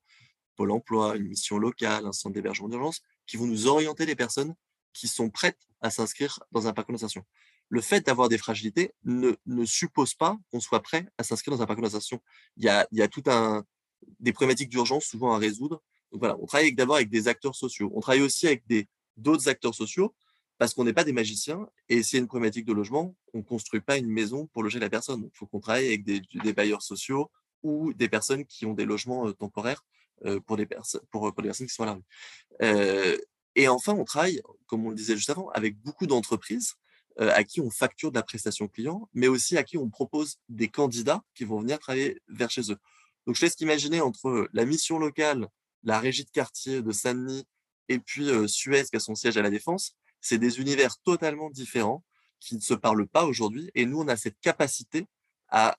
Pôle 0.55 0.71
emploi, 0.71 1.15
une 1.15 1.27
mission 1.27 1.57
locale, 1.57 2.05
un 2.05 2.11
centre 2.11 2.33
d'hébergement 2.33 2.69
d'urgence, 2.69 3.01
qui 3.27 3.38
vont 3.38 3.47
nous 3.47 3.67
orienter 3.67 4.05
les 4.05 4.15
personnes 4.15 4.53
qui 4.93 5.08
sont 5.08 5.29
prêtes 5.29 5.60
à 5.81 5.89
s'inscrire 5.89 6.39
dans 6.51 6.67
un 6.67 6.74
parcours 6.74 6.93
d'insertion 6.93 7.24
le 7.69 7.81
fait 7.81 8.05
d'avoir 8.05 8.29
des 8.29 8.38
fragilités 8.38 8.93
ne, 9.05 9.36
suppose 9.65 10.15
pas 10.15 10.38
qu'on 10.51 10.60
soit 10.60 10.81
prêt 10.81 11.05
à 11.17 11.24
s'inscrire 11.24 11.55
dans 11.55 11.62
un 11.62 11.67
parcours 11.67 11.84
d'insertion. 11.84 12.19
Il 12.58 12.65
y 12.65 12.69
a, 12.69 12.88
il 12.91 12.98
y 12.98 13.01
a 13.01 13.08
tout 13.08 13.24
un, 13.27 13.63
des 14.20 14.33
problématiques 14.33 14.70
d'urgence 14.70 15.05
souvent 15.05 15.33
à 15.33 15.37
résoudre. 15.37 15.81
Donc 16.11 16.20
voilà, 16.20 16.35
on 16.42 16.46
travaille 16.48 16.74
d'abord 16.74 16.96
avec 16.96 17.09
des 17.09 17.27
acteurs 17.27 17.55
sociaux. 17.55 17.92
On 17.96 18.01
travaille 18.01 18.24
aussi 18.24 18.48
avec 18.48 18.63
d'autres 19.18 19.48
acteurs 19.48 19.75
sociaux 19.75 20.16
parce 20.57 20.74
qu'on 20.74 20.83
n'est 20.83 20.94
pas 20.94 21.03
des 21.03 21.13
magiciens. 21.13 21.70
Et 21.87 22.01
s'il 22.01 22.18
y 22.18 22.20
a 22.20 22.22
une 22.22 22.27
problématique 22.27 22.66
de 22.66 22.74
logement, 22.74 23.16
on 23.33 23.40
ne 23.40 23.44
construit 23.44 23.81
pas 23.81 23.98
une 23.98 24.09
maison 24.09 24.48
pour 24.48 24.63
loger 24.63 24.79
la 24.79 24.90
personne. 24.90 25.29
Il 25.31 25.37
faut 25.37 25.46
qu'on 25.46 25.59
travaille 25.59 25.87
avec 25.87 26.03
des, 26.03 26.53
bailleurs 26.53 26.81
sociaux 26.81 27.29
ou 27.61 27.94
des 27.94 28.09
personnes 28.09 28.46
qui 28.46 28.66
ont 28.66 28.74
des 28.74 28.85
logements 28.85 29.27
euh, 29.27 29.33
temporaires 29.33 29.85
euh, 30.25 30.40
pour, 30.40 30.57
des 30.57 30.66
pour, 30.66 31.33
pour, 31.33 31.42
les 31.42 31.50
personnes 31.50 31.68
qui 31.68 31.74
sont 31.74 31.83
à 31.83 31.87
la 31.87 31.94
rue. 31.94 32.03
Euh, 32.61 33.18
et 33.55 33.68
enfin, 33.68 33.94
on 33.94 34.05
travaille, 34.05 34.42
comme 34.68 34.85
on 34.85 34.90
le 34.90 34.96
disait 34.96 35.16
juste 35.16 35.29
avant, 35.29 35.50
avec 35.50 35.77
beaucoup 35.81 36.07
d'entreprises 36.07 36.75
euh, 37.20 37.31
à 37.33 37.44
qui 37.44 37.62
on 37.62 37.70
facture 37.70 38.12
de 38.12 38.16
la 38.16 38.24
prestation 38.24 38.68
client, 38.68 39.09
mais 39.14 39.27
aussi 39.27 39.57
à 39.57 39.64
qui 39.64 39.77
on 39.77 39.90
propose 39.90 40.38
des 40.48 40.70
candidats 40.70 41.22
qui 41.35 41.44
vont 41.44 41.59
venir 41.59 41.79
travailler 41.79 42.22
vers 42.27 42.50
chez 42.50 42.72
eux. 42.72 42.77
Donc, 43.25 43.35
je 43.35 43.42
laisse 43.42 43.59
imaginer 43.59 44.01
entre 44.01 44.48
la 44.53 44.66
mission 44.66 45.00
locale, 45.00 45.48
la 45.83 46.00
régie 46.00 46.24
de 46.24 46.29
quartier 46.29 46.81
de 46.81 46.92
Saint-Denis 46.92 47.46
et 47.90 48.00
puis 48.00 48.29
euh, 48.29 48.48
Suez 48.48 48.85
qui 48.85 48.96
a 48.96 49.00
son 49.00 49.16
siège 49.16 49.38
à 49.38 49.42
la 49.42 49.50
Défense, 49.50 49.96
c'est 50.22 50.38
des 50.38 50.59
univers 50.59 50.98
totalement 51.00 51.50
différents 51.50 52.03
qui 52.40 52.55
ne 52.55 52.62
se 52.62 52.74
parlent 52.74 53.07
pas 53.07 53.25
aujourd'hui. 53.25 53.70
Et 53.75 53.85
nous, 53.85 54.00
on 54.00 54.07
a 54.07 54.16
cette 54.16 54.40
capacité 54.40 55.07
à, 55.50 55.75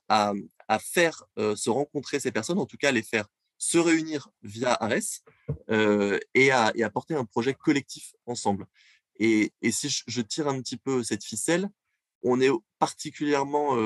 faire 0.81 1.25
euh, 1.39 1.55
se 1.57 1.71
rencontrer 1.71 2.21
ces 2.21 2.33
personnes, 2.33 2.59
en 2.59 2.67
tout 2.67 2.77
cas 2.77 2.91
les 2.91 3.03
faire 3.03 3.27
se 3.61 3.77
réunir 3.77 4.31
via 4.43 4.73
ARES 4.73 5.23
et, 6.35 6.51
à, 6.51 6.73
et 6.75 6.83
à 6.83 6.91
porter 6.91 7.15
un 7.15 7.27
projet 7.27 7.55
collectif 7.55 8.15
ensemble. 8.27 8.67
Et, 9.19 9.53
si 9.71 9.91
je, 10.07 10.21
tire 10.23 10.49
un 10.49 10.61
petit 10.63 10.79
peu 10.79 11.05
cette 11.05 11.23
ficelle, 11.23 11.69
on 12.23 12.41
est 12.41 12.49
particulièrement 12.79 13.77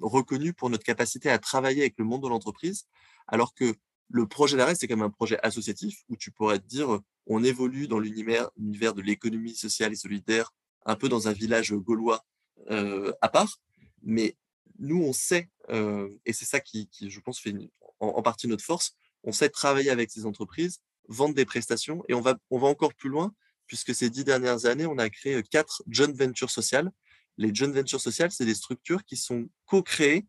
reconnu 0.00 0.54
pour 0.54 0.70
notre 0.70 0.82
capacité 0.82 1.30
à 1.30 1.38
travailler 1.38 1.82
avec 1.82 1.94
le 1.98 2.06
monde 2.06 2.22
de 2.22 2.28
l'entreprise, 2.28 2.86
alors 3.28 3.54
que 3.54 3.74
le 4.08 4.26
projet 4.26 4.56
d'arrêt, 4.56 4.74
c'est 4.74 4.88
quand 4.88 4.96
même 4.96 5.06
un 5.06 5.10
projet 5.10 5.38
associatif 5.42 6.02
où 6.08 6.16
tu 6.16 6.30
pourrais 6.30 6.58
te 6.58 6.66
dire, 6.66 7.00
on 7.26 7.44
évolue 7.44 7.86
dans 7.86 7.98
l'univers 7.98 8.50
de 8.56 9.02
l'économie 9.02 9.54
sociale 9.54 9.92
et 9.92 9.96
solidaire, 9.96 10.54
un 10.86 10.96
peu 10.96 11.10
dans 11.10 11.28
un 11.28 11.32
village 11.32 11.74
gaulois 11.74 12.24
à 12.70 13.28
part, 13.28 13.60
mais 14.02 14.36
nous, 14.78 15.02
on 15.02 15.12
sait, 15.12 15.50
et 15.68 16.32
c'est 16.32 16.46
ça 16.46 16.60
qui, 16.60 16.88
je 17.06 17.20
pense, 17.20 17.38
fait 17.38 17.52
en, 18.00 18.22
partie 18.22 18.48
notre 18.48 18.64
force, 18.64 18.92
on 19.24 19.32
sait 19.32 19.48
travailler 19.48 19.90
avec 19.90 20.10
ces 20.10 20.26
entreprises, 20.26 20.80
vendre 21.08 21.34
des 21.34 21.44
prestations, 21.44 22.04
et 22.08 22.14
on 22.14 22.20
va, 22.20 22.36
on 22.50 22.58
va 22.58 22.68
encore 22.68 22.94
plus 22.94 23.08
loin 23.08 23.32
puisque 23.66 23.94
ces 23.94 24.10
dix 24.10 24.24
dernières 24.24 24.66
années, 24.66 24.86
on 24.86 24.98
a 24.98 25.10
créé 25.10 25.42
quatre 25.42 25.82
joint 25.88 26.12
ventures 26.12 26.50
sociales. 26.50 26.90
Les 27.36 27.54
joint 27.54 27.70
ventures 27.70 28.00
sociales, 28.00 28.30
c'est 28.30 28.44
des 28.44 28.54
structures 28.54 29.04
qui 29.04 29.16
sont 29.16 29.48
co-créées, 29.66 30.26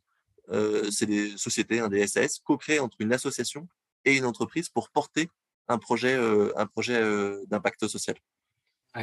c'est 0.91 1.05
des 1.05 1.37
sociétés, 1.37 1.79
un 1.79 1.89
des 1.89 2.05
SAS, 2.07 2.39
co-créées 2.39 2.79
entre 2.79 2.97
une 2.99 3.13
association 3.13 3.67
et 4.05 4.15
une 4.15 4.25
entreprise 4.25 4.69
pour 4.69 4.89
porter 4.89 5.29
un 5.67 5.77
projet, 5.77 6.15
un 6.55 6.65
projet 6.65 7.01
d'impact 7.47 7.87
social. 7.87 8.15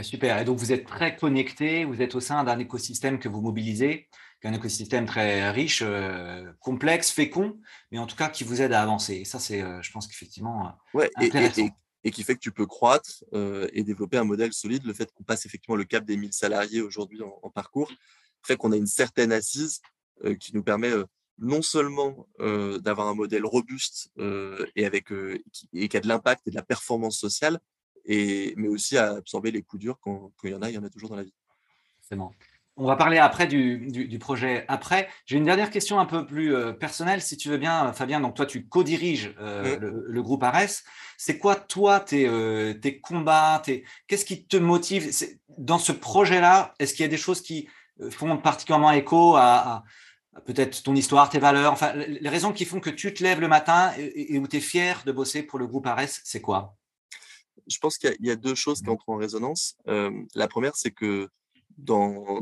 super. 0.03 0.38
Et 0.38 0.44
donc, 0.44 0.59
vous 0.59 0.72
êtes 0.72 0.87
très 0.87 1.16
connecté, 1.16 1.85
vous 1.85 2.03
êtes 2.03 2.14
au 2.14 2.20
sein 2.20 2.42
d'un 2.44 2.59
écosystème 2.59 3.18
que 3.18 3.29
vous 3.29 3.40
mobilisez, 3.40 4.09
un 4.49 4.53
écosystème 4.53 5.07
très 5.07 5.51
riche, 5.51 5.83
complexe, 6.61 7.11
fécond, 7.11 7.59
mais 7.91 7.99
en 7.99 8.07
tout 8.07 8.17
cas 8.17 8.29
qui 8.29 8.45
vous 8.45 8.61
aide 8.61 8.73
à 8.73 8.83
avancer. 8.83 9.15
Et 9.15 9.25
ça, 9.25 9.39
c'est, 9.39 9.61
je 9.83 9.93
pense 9.93 10.07
qu'effectivement, 10.07 10.77
ouais, 10.93 11.11
intéressant 11.17 11.71
et 12.05 12.11
qui 12.11 12.23
fait 12.23 12.35
que 12.35 12.41
tu 12.41 12.53
peux 12.53 12.67
croître 12.67 13.25
euh, 13.33 13.67
et 13.73 13.83
développer 13.83 14.19
un 14.19 14.25
modèle 14.25 14.53
solide. 14.53 14.85
Le 14.85 14.93
fait 14.93 15.11
qu'on 15.13 15.25
passe 15.25 15.47
effectivement 15.47 15.77
le 15.77 15.85
cap 15.85 16.05
des 16.05 16.17
1000 16.17 16.33
salariés 16.33 16.83
aujourd'hui 16.83 17.21
en, 17.23 17.51
parcours 17.51 17.91
fait 18.43 18.57
qu'on 18.57 18.73
a 18.73 18.77
une 18.77 18.87
certaine 18.87 19.33
assise 19.33 19.81
euh, 20.25 20.35
qui 20.35 20.55
nous 20.55 20.63
permet 20.63 20.91
euh, 20.91 21.07
non 21.39 21.63
seulement 21.63 22.29
d'avoir 22.39 23.09
un 23.09 23.15
modèle 23.15 23.45
robuste 23.45 24.13
et, 24.77 24.87
avec, 24.87 25.09
qui, 25.51 25.69
et 25.73 25.89
qui 25.89 25.97
a 25.97 26.01
de 26.01 26.07
l'impact 26.07 26.47
et 26.47 26.51
de 26.51 26.55
la 26.55 26.63
performance 26.63 27.19
sociale, 27.19 27.59
et, 28.05 28.55
mais 28.57 28.69
aussi 28.69 28.97
à 28.97 29.15
absorber 29.15 29.51
les 29.51 29.61
coups 29.61 29.81
durs 29.81 29.99
quand, 30.01 30.33
quand 30.37 30.47
il 30.47 30.53
y 30.53 30.55
en 30.55 30.63
a, 30.63 30.71
il 30.71 30.75
y 30.77 30.79
en 30.79 30.85
a 30.85 30.91
toujours 30.91 31.09
dans 31.09 31.17
la 31.17 31.25
vie. 31.25 31.35
Forcément. 31.97 32.33
On 32.77 32.87
va 32.87 32.97
parler 32.97 33.19
après 33.19 33.47
du, 33.47 34.19
projet 34.19 34.65
après. 34.67 35.09
J'ai 35.27 35.37
une 35.37 35.45
dernière 35.45 35.71
question 35.71 36.01
un 36.01 36.07
peu 36.07 36.27
plus 36.27 36.55
euh, 36.55 36.73
personnelle, 36.73 37.23
si 37.23 37.37
tu 37.37 37.49
veux 37.49 37.57
bien, 37.57 37.93
Fabien. 37.93 38.21
Donc, 38.21 38.35
toi, 38.35 38.47
tu 38.47 38.67
co-diriges 38.67 39.33
euh, 39.39 39.79
le, 40.09 40.23
groupe 40.23 40.43
Ares. 40.43 40.83
C'est 41.17 41.39
quoi, 41.39 41.55
toi, 41.55 42.01
tes, 42.01 42.27
euh, 42.27 42.75
tes 42.75 43.01
combats 43.01 43.63
Qu'est-ce 44.09 44.25
qui 44.25 44.45
te 44.45 44.57
motive? 44.57 45.09
Dans 45.57 45.79
ce 45.79 45.93
projet-là, 45.93 46.75
est-ce 46.81 46.95
qu'il 46.95 47.05
y 47.05 47.07
a 47.07 47.11
des 47.11 47.17
choses 47.17 47.43
qui 47.43 47.69
font 48.11 48.37
particulièrement 48.39 48.91
écho 48.91 49.37
à, 49.37 49.85
peut-être 50.45 50.83
ton 50.83 50.97
histoire, 50.97 51.31
tes 51.31 51.39
valeurs? 51.39 51.73
Enfin, 51.73 51.93
les 51.95 52.29
raisons 52.29 52.53
qui 52.53 52.65
font 52.65 52.81
que 52.81 52.91
tu 52.91 53.15
te 53.15 53.23
lèves 53.23 53.41
le 53.41 53.47
matin 53.47 53.93
et, 53.99 54.37
où 54.37 54.49
tu 54.49 54.57
es 54.57 54.61
fier 54.61 55.01
de 55.07 55.13
bosser 55.13 55.45
pour 55.45 55.61
le 55.61 55.69
groupe 55.69 55.87
Ares, 55.87 56.09
c'est 56.25 56.41
quoi? 56.41 56.75
Je 57.69 57.79
pense 57.79 57.99
qu'il 57.99 58.17
y, 58.19 58.31
a 58.33 58.37
deux 58.37 58.57
choses 58.57 58.83
qui 58.83 58.91
entrent 58.91 59.09
en 59.09 59.17
résonance. 59.17 59.77
la 59.87 60.49
première, 60.49 60.75
c'est 60.75 60.91
que 60.91 61.29
dans, 61.79 62.41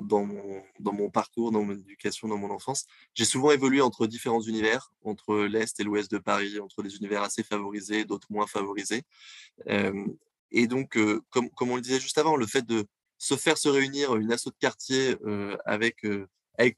mon, 0.81 1.11
parcours, 1.11 1.53
dans 1.53 1.63
mon 1.63 1.73
éducation, 1.73 2.29
dans 2.29 2.37
mon 2.37 2.51
enfance, 2.51 2.87
j'ai 3.15 3.25
souvent 3.25 3.51
évolué 3.51 3.81
entre 3.81 4.07
différents 4.07 4.41
univers, 4.41 4.93
entre 5.05 5.37
l'Est 5.41 5.79
et 5.81 5.85
l'Ouest 5.85 6.11
de 6.11 6.19
Paris, 6.19 6.59
entre 6.61 6.83
des 6.83 6.97
univers 6.97 7.23
assez 7.23 7.43
favorisés, 7.43 8.05
d'autres 8.05 8.29
moins 8.31 8.47
favorisés. 8.47 9.03
et 10.51 10.67
donc, 10.67 10.99
comme, 11.31 11.51
on 11.61 11.77
le 11.77 11.83
disait 11.83 12.01
juste 12.01 12.19
avant, 12.19 12.37
le 12.37 12.47
fait 12.47 12.67
de 12.67 12.87
se 13.19 13.37
faire 13.37 13.59
se 13.59 13.69
réunir 13.69 14.17
une 14.17 14.33
asso 14.33 14.47
de 14.47 14.57
quartier 14.59 15.17
avec, 15.65 16.07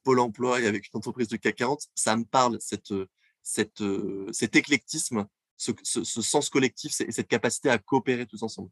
Pôle 0.03 0.21
emploi 0.21 0.61
et 0.61 0.67
avec 0.67 0.87
une 0.87 0.99
entreprise 0.99 1.29
de 1.29 1.37
CAC 1.37 1.57
40, 1.57 1.89
ça 1.95 2.17
me 2.17 2.25
parle, 2.25 2.59
cet 2.61 2.93
éclectisme, 4.57 5.27
ce 5.57 6.23
sens 6.23 6.51
collectif 6.51 7.01
et 7.01 7.13
cette 7.13 7.29
capacité 7.29 7.71
à 7.71 7.79
coopérer 7.79 8.27
tous 8.27 8.43
ensemble. 8.43 8.71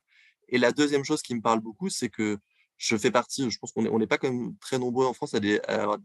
Et 0.49 0.59
la 0.59 0.71
deuxième 0.71 1.05
chose 1.05 1.23
qui 1.23 1.35
me 1.35 1.41
parle 1.41 1.61
beaucoup, 1.61 1.89
c'est 1.89 2.11
que 2.11 2.39
je 2.83 2.97
fais 2.97 3.13
partie, 3.13 3.49
je 3.49 3.59
pense 3.59 3.71
qu'on 3.71 3.99
n'est 3.99 4.07
pas 4.09 4.19
même 4.25 4.57
très 4.59 4.79
nombreux 4.79 5.07
en 5.07 5.15
France 5.15 5.35
à, 5.35 5.39
avoir 5.69 5.99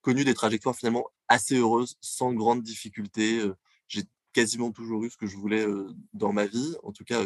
connu 0.00 0.24
des 0.24 0.34
trajectoires 0.34 0.76
finalement 0.76 1.04
assez 1.26 1.56
heureuses, 1.56 1.96
sans 2.00 2.32
grandes 2.32 2.62
difficultés. 2.62 3.42
J'ai 3.88 4.04
quasiment 4.32 4.70
toujours 4.70 5.02
eu 5.04 5.10
ce 5.10 5.16
que 5.16 5.26
je 5.26 5.36
voulais 5.36 5.66
dans 6.12 6.32
ma 6.32 6.46
vie. 6.46 6.76
En 6.84 6.92
tout 6.92 7.02
cas, 7.02 7.24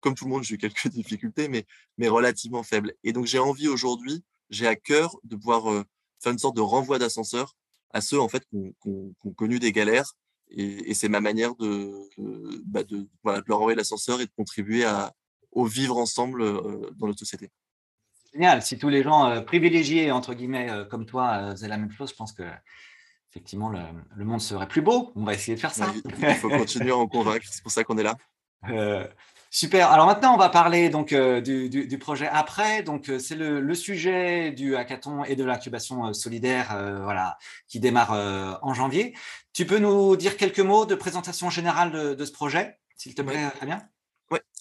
comme 0.00 0.14
tout 0.14 0.24
le 0.24 0.30
monde, 0.30 0.42
j'ai 0.42 0.54
eu 0.54 0.58
quelques 0.58 0.88
difficultés, 0.88 1.48
mais, 1.48 2.08
relativement 2.08 2.62
faibles. 2.62 2.94
Et 3.04 3.12
donc, 3.12 3.26
j'ai 3.26 3.38
envie 3.38 3.68
aujourd'hui, 3.68 4.24
j'ai 4.48 4.66
à 4.66 4.74
cœur 4.74 5.18
de 5.24 5.36
pouvoir 5.36 5.84
faire 6.22 6.32
une 6.32 6.38
sorte 6.38 6.56
de 6.56 6.62
renvoi 6.62 6.98
d'ascenseur 6.98 7.54
à 7.90 8.00
ceux 8.00 8.20
en 8.20 8.28
fait 8.28 8.44
qui 8.46 8.56
ont, 8.86 9.14
connu 9.36 9.58
des 9.58 9.72
galères. 9.72 10.14
Et, 10.48 10.94
c'est 10.94 11.10
ma 11.10 11.20
manière 11.20 11.54
de, 11.56 12.08
bah, 12.64 12.84
de, 12.84 13.00
de 13.00 13.08
leur 13.46 13.60
envoyer 13.60 13.76
l'ascenseur 13.76 14.22
et 14.22 14.24
de 14.24 14.32
contribuer 14.34 14.84
à, 14.84 15.12
au 15.52 15.66
vivre 15.66 15.98
ensemble 15.98 16.42
dans 16.96 17.06
notre 17.06 17.18
société 17.18 17.50
génial. 18.34 18.62
Si 18.62 18.78
tous 18.78 18.88
les 18.88 19.02
gens 19.02 19.30
euh, 19.30 19.40
privilégiés, 19.40 20.10
entre 20.10 20.34
guillemets, 20.34 20.70
euh, 20.70 20.84
comme 20.84 21.06
toi, 21.06 21.38
euh, 21.38 21.50
faisaient 21.52 21.68
la 21.68 21.78
même 21.78 21.90
chose, 21.90 22.10
je 22.10 22.16
pense 22.16 22.32
que 22.32 22.42
effectivement, 23.30 23.68
le, 23.68 24.24
monde 24.24 24.40
serait 24.40 24.68
plus 24.68 24.82
beau. 24.82 25.12
On 25.16 25.24
va 25.24 25.34
essayer 25.34 25.54
de 25.54 25.60
faire 25.60 25.72
ça. 25.74 25.86
il 26.22 26.34
faut 26.34 26.48
continuer 26.48 26.90
à 26.90 26.96
en 26.96 27.06
convaincre. 27.06 27.46
C'est 27.50 27.62
pour 27.62 27.72
ça 27.72 27.82
qu'on 27.82 27.98
est 27.98 28.04
là. 28.04 28.16
super. 29.50 29.90
Alors 29.90 30.06
maintenant, 30.06 30.34
on 30.34 30.36
va 30.38 30.48
parler 30.48 30.88
donc 30.88 31.12
du, 31.12 31.98
projet 31.98 32.28
après. 32.28 32.84
Donc 32.84 33.10
c'est 33.18 33.34
le, 33.34 33.74
sujet 33.74 34.52
du 34.52 34.76
hackathon 34.76 35.24
et 35.24 35.34
de 35.34 35.44
l'incubation 35.44 36.12
solidaire, 36.14 36.78
voilà, 37.02 37.36
qui 37.66 37.80
démarre 37.80 38.12
en 38.62 38.72
janvier. 38.72 39.16
Tu 39.52 39.66
peux 39.66 39.80
nous 39.80 40.14
dire 40.14 40.36
quelques 40.36 40.60
mots 40.60 40.86
de 40.86 40.94
présentation 40.94 41.50
générale 41.50 42.16
de, 42.16 42.24
ce 42.24 42.32
projet, 42.32 42.78
s'il 42.96 43.16
te 43.16 43.22
plaît, 43.22 43.50
très 43.56 43.66
bien 43.66 43.82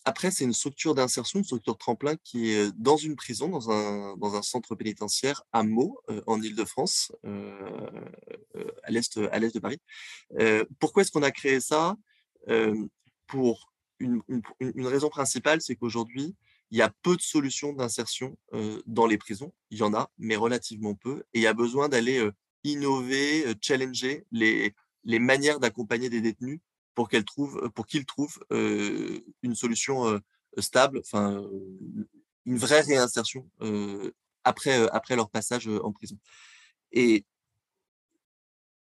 après, 0.06 0.32
c'est 0.32 0.44
une 0.44 0.54
structure 0.54 0.96
d'insertion, 0.96 1.40
une 1.40 1.46
structure 1.46 1.78
tremplin 1.78 2.16
qui 2.24 2.52
est 2.52 2.72
dans 2.76 2.98
une 2.98 3.16
prison, 3.16 3.50
dans 3.50 3.70
un, 4.36 4.42
centre 4.42 4.76
pénitentiaire 4.76 5.44
à 5.54 5.64
Meaux, 5.64 6.00
en 6.28 6.42
Ile-de-France, 6.42 7.14
à 7.24 8.92
l'est 8.92 9.18
de 9.18 9.60
Paris. 9.60 9.80
pourquoi 10.80 11.04
est-ce 11.04 11.12
qu'on 11.12 11.24
a 11.24 11.32
créé 11.32 11.62
ça? 11.62 11.96
Pour 13.28 13.74
une, 14.00 14.22
raison 14.88 15.10
principale, 15.10 15.62
c'est 15.62 15.76
qu'aujourd'hui, 15.76 16.36
il 16.72 16.78
y 16.78 16.82
a 16.82 16.92
peu 17.02 17.16
de 17.16 17.22
solutions 17.22 17.72
d'insertion 17.72 18.38
dans 18.86 19.08
les 19.08 19.18
prisons. 19.18 19.54
Il 19.70 19.78
y 19.78 19.84
en 19.84 19.94
a, 19.94 20.12
mais 20.18 20.36
relativement 20.36 20.96
peu. 20.96 21.24
Et 21.34 21.40
il 21.40 21.44
y 21.44 21.48
a 21.48 21.54
besoin 21.54 21.88
d'aller 21.88 22.30
innover, 22.66 23.54
challenger 23.62 24.26
les 24.32 24.74
manières 25.06 25.60
d'accompagner 25.62 26.10
des 26.10 26.20
détenus 26.20 26.60
pour 26.96 27.10
qu'elle 27.10 27.26
trouve, 27.26 27.70
pour 27.76 27.86
qu'ils 27.86 28.06
trouvent 28.06 28.40
une 28.50 29.56
solution 29.56 30.20
stable, 30.58 31.00
enfin 31.00 31.44
une 32.46 32.58
vraie 32.58 32.82
réinsertion 32.82 33.50
après 34.44 34.88
après 34.90 35.16
leur 35.16 35.30
passage 35.30 35.68
en 35.68 35.92
prison. 35.92 36.18
Et 36.92 37.26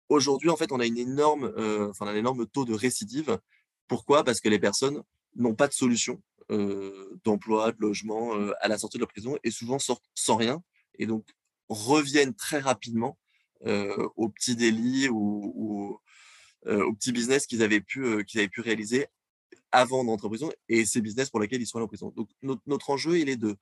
aujourd'hui, 0.09 0.51
en 0.51 0.57
fait, 0.57 0.73
on 0.73 0.81
a 0.81 0.87
une 0.87 0.99
énorme, 0.99 1.53
enfin 1.91 2.07
un 2.07 2.17
énorme 2.17 2.47
taux 2.47 2.65
de 2.65 2.75
récidive. 2.75 3.39
Pourquoi? 3.87 4.25
Parce 4.25 4.41
que 4.41 4.49
les 4.49 4.59
personnes 4.59 5.03
n'ont 5.37 5.55
pas 5.55 5.69
de 5.69 5.73
solution 5.73 6.21
d'emploi, 7.25 7.71
de 7.71 7.81
logement 7.81 8.33
à 8.61 8.67
la 8.67 8.79
sortie 8.79 8.99
de 8.99 9.03
la 9.03 9.07
prison 9.07 9.39
et 9.45 9.53
souvent 9.53 9.79
sortent 9.79 10.11
sans 10.15 10.37
rien 10.37 10.63
et 10.99 11.07
donc 11.07 11.25
reviennent 11.69 12.35
très 12.35 12.59
rapidement 12.59 13.17
au 13.65 14.29
petit 14.29 14.57
délit 14.57 15.09
ou, 15.09 16.01
aux 16.67 16.93
petits 16.93 17.13
business 17.13 17.47
qu'ils 17.47 17.63
avaient, 17.63 17.81
pu, 17.81 18.25
qu'ils 18.25 18.41
avaient 18.41 18.49
pu 18.49 18.61
réaliser 18.61 19.07
avant 19.73 20.05
d'entrer 20.05 20.27
en 20.27 20.31
prison 20.31 20.53
et 20.69 20.85
ces 20.85 21.01
business 21.01 21.31
pour 21.31 21.41
lesquels 21.41 21.61
ils 21.61 21.67
sont 21.67 21.79
allés 21.79 21.85
en 21.85 21.89
prison. 21.89 22.13
Donc, 22.17 22.29
notre, 22.67 22.91
enjeu, 22.91 23.19
il 23.19 23.29
est 23.29 23.37
de 23.37 23.57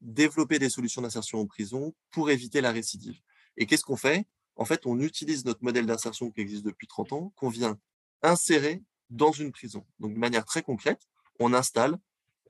développer 0.00 0.58
des 0.58 0.70
solutions 0.70 1.02
d'insertion 1.02 1.40
en 1.40 1.46
prison 1.46 1.94
pour 2.10 2.30
éviter 2.30 2.60
la 2.60 2.72
récidive. 2.72 3.20
Et 3.56 3.66
qu'est-ce 3.66 3.84
qu'on 3.84 3.96
fait? 3.96 4.26
En 4.56 4.64
fait, 4.64 4.86
on 4.86 4.98
utilise 5.00 5.44
notre 5.44 5.62
modèle 5.62 5.86
d'insertion 5.86 6.30
qui 6.30 6.40
existe 6.40 6.64
depuis 6.64 6.86
30 6.86 7.12
ans, 7.12 7.32
qu'on 7.36 7.48
vient 7.48 7.78
insérer 8.22 8.82
dans 9.10 9.32
une 9.32 9.52
prison. 9.52 9.86
Donc, 9.98 10.14
de 10.14 10.18
manière 10.18 10.44
très 10.44 10.62
concrète, 10.62 11.08
on 11.38 11.52
installe 11.52 11.98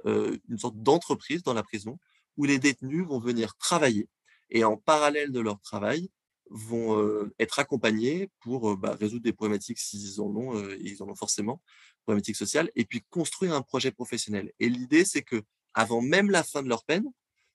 euh, 0.06 0.36
une 0.48 0.58
sorte 0.58 0.80
d'entreprise 0.82 1.42
dans 1.42 1.54
la 1.54 1.62
prison 1.62 1.98
où 2.36 2.44
les 2.44 2.58
détenus 2.58 3.06
vont 3.06 3.18
venir 3.18 3.56
travailler 3.56 4.08
et 4.50 4.64
en 4.64 4.76
parallèle 4.76 5.30
de 5.30 5.40
leur 5.40 5.60
travail, 5.60 6.10
vont 6.50 7.30
être 7.38 7.60
accompagnés 7.60 8.28
pour 8.40 8.76
bah, 8.76 8.96
résoudre 9.00 9.22
des 9.22 9.32
problématiques 9.32 9.78
s'ils 9.78 10.20
en 10.20 10.34
ont, 10.34 10.68
ils 10.80 11.02
en 11.02 11.08
ont 11.08 11.14
forcément, 11.14 11.62
problématiques 12.02 12.36
sociales, 12.36 12.70
et 12.74 12.84
puis 12.84 13.02
construire 13.08 13.54
un 13.54 13.62
projet 13.62 13.92
professionnel. 13.92 14.52
Et 14.58 14.68
l'idée, 14.68 15.04
c'est 15.04 15.22
que 15.22 15.42
avant 15.74 16.02
même 16.02 16.30
la 16.30 16.42
fin 16.42 16.62
de 16.62 16.68
leur 16.68 16.84
peine, 16.84 17.06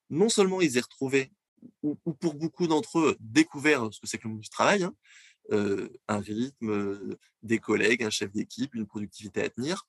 non 0.09 0.29
seulement 0.29 0.61
ils 0.61 0.77
aient 0.77 0.81
retrouvé, 0.81 1.31
ou, 1.83 1.95
pour 1.95 2.35
beaucoup 2.35 2.67
d'entre 2.67 2.99
eux, 2.99 3.17
découvert 3.19 3.89
ce 3.91 3.99
que 3.99 4.07
c'est 4.07 4.17
que 4.17 4.27
le 4.27 4.33
monde 4.33 4.41
du 4.41 4.49
travail, 4.49 4.83
hein, 4.83 4.95
un 5.51 6.19
rythme, 6.19 7.17
des 7.43 7.59
collègues, 7.59 8.03
un 8.03 8.09
chef 8.09 8.31
d'équipe, 8.31 8.73
une 8.75 8.87
productivité 8.87 9.41
à 9.41 9.49
tenir, 9.49 9.87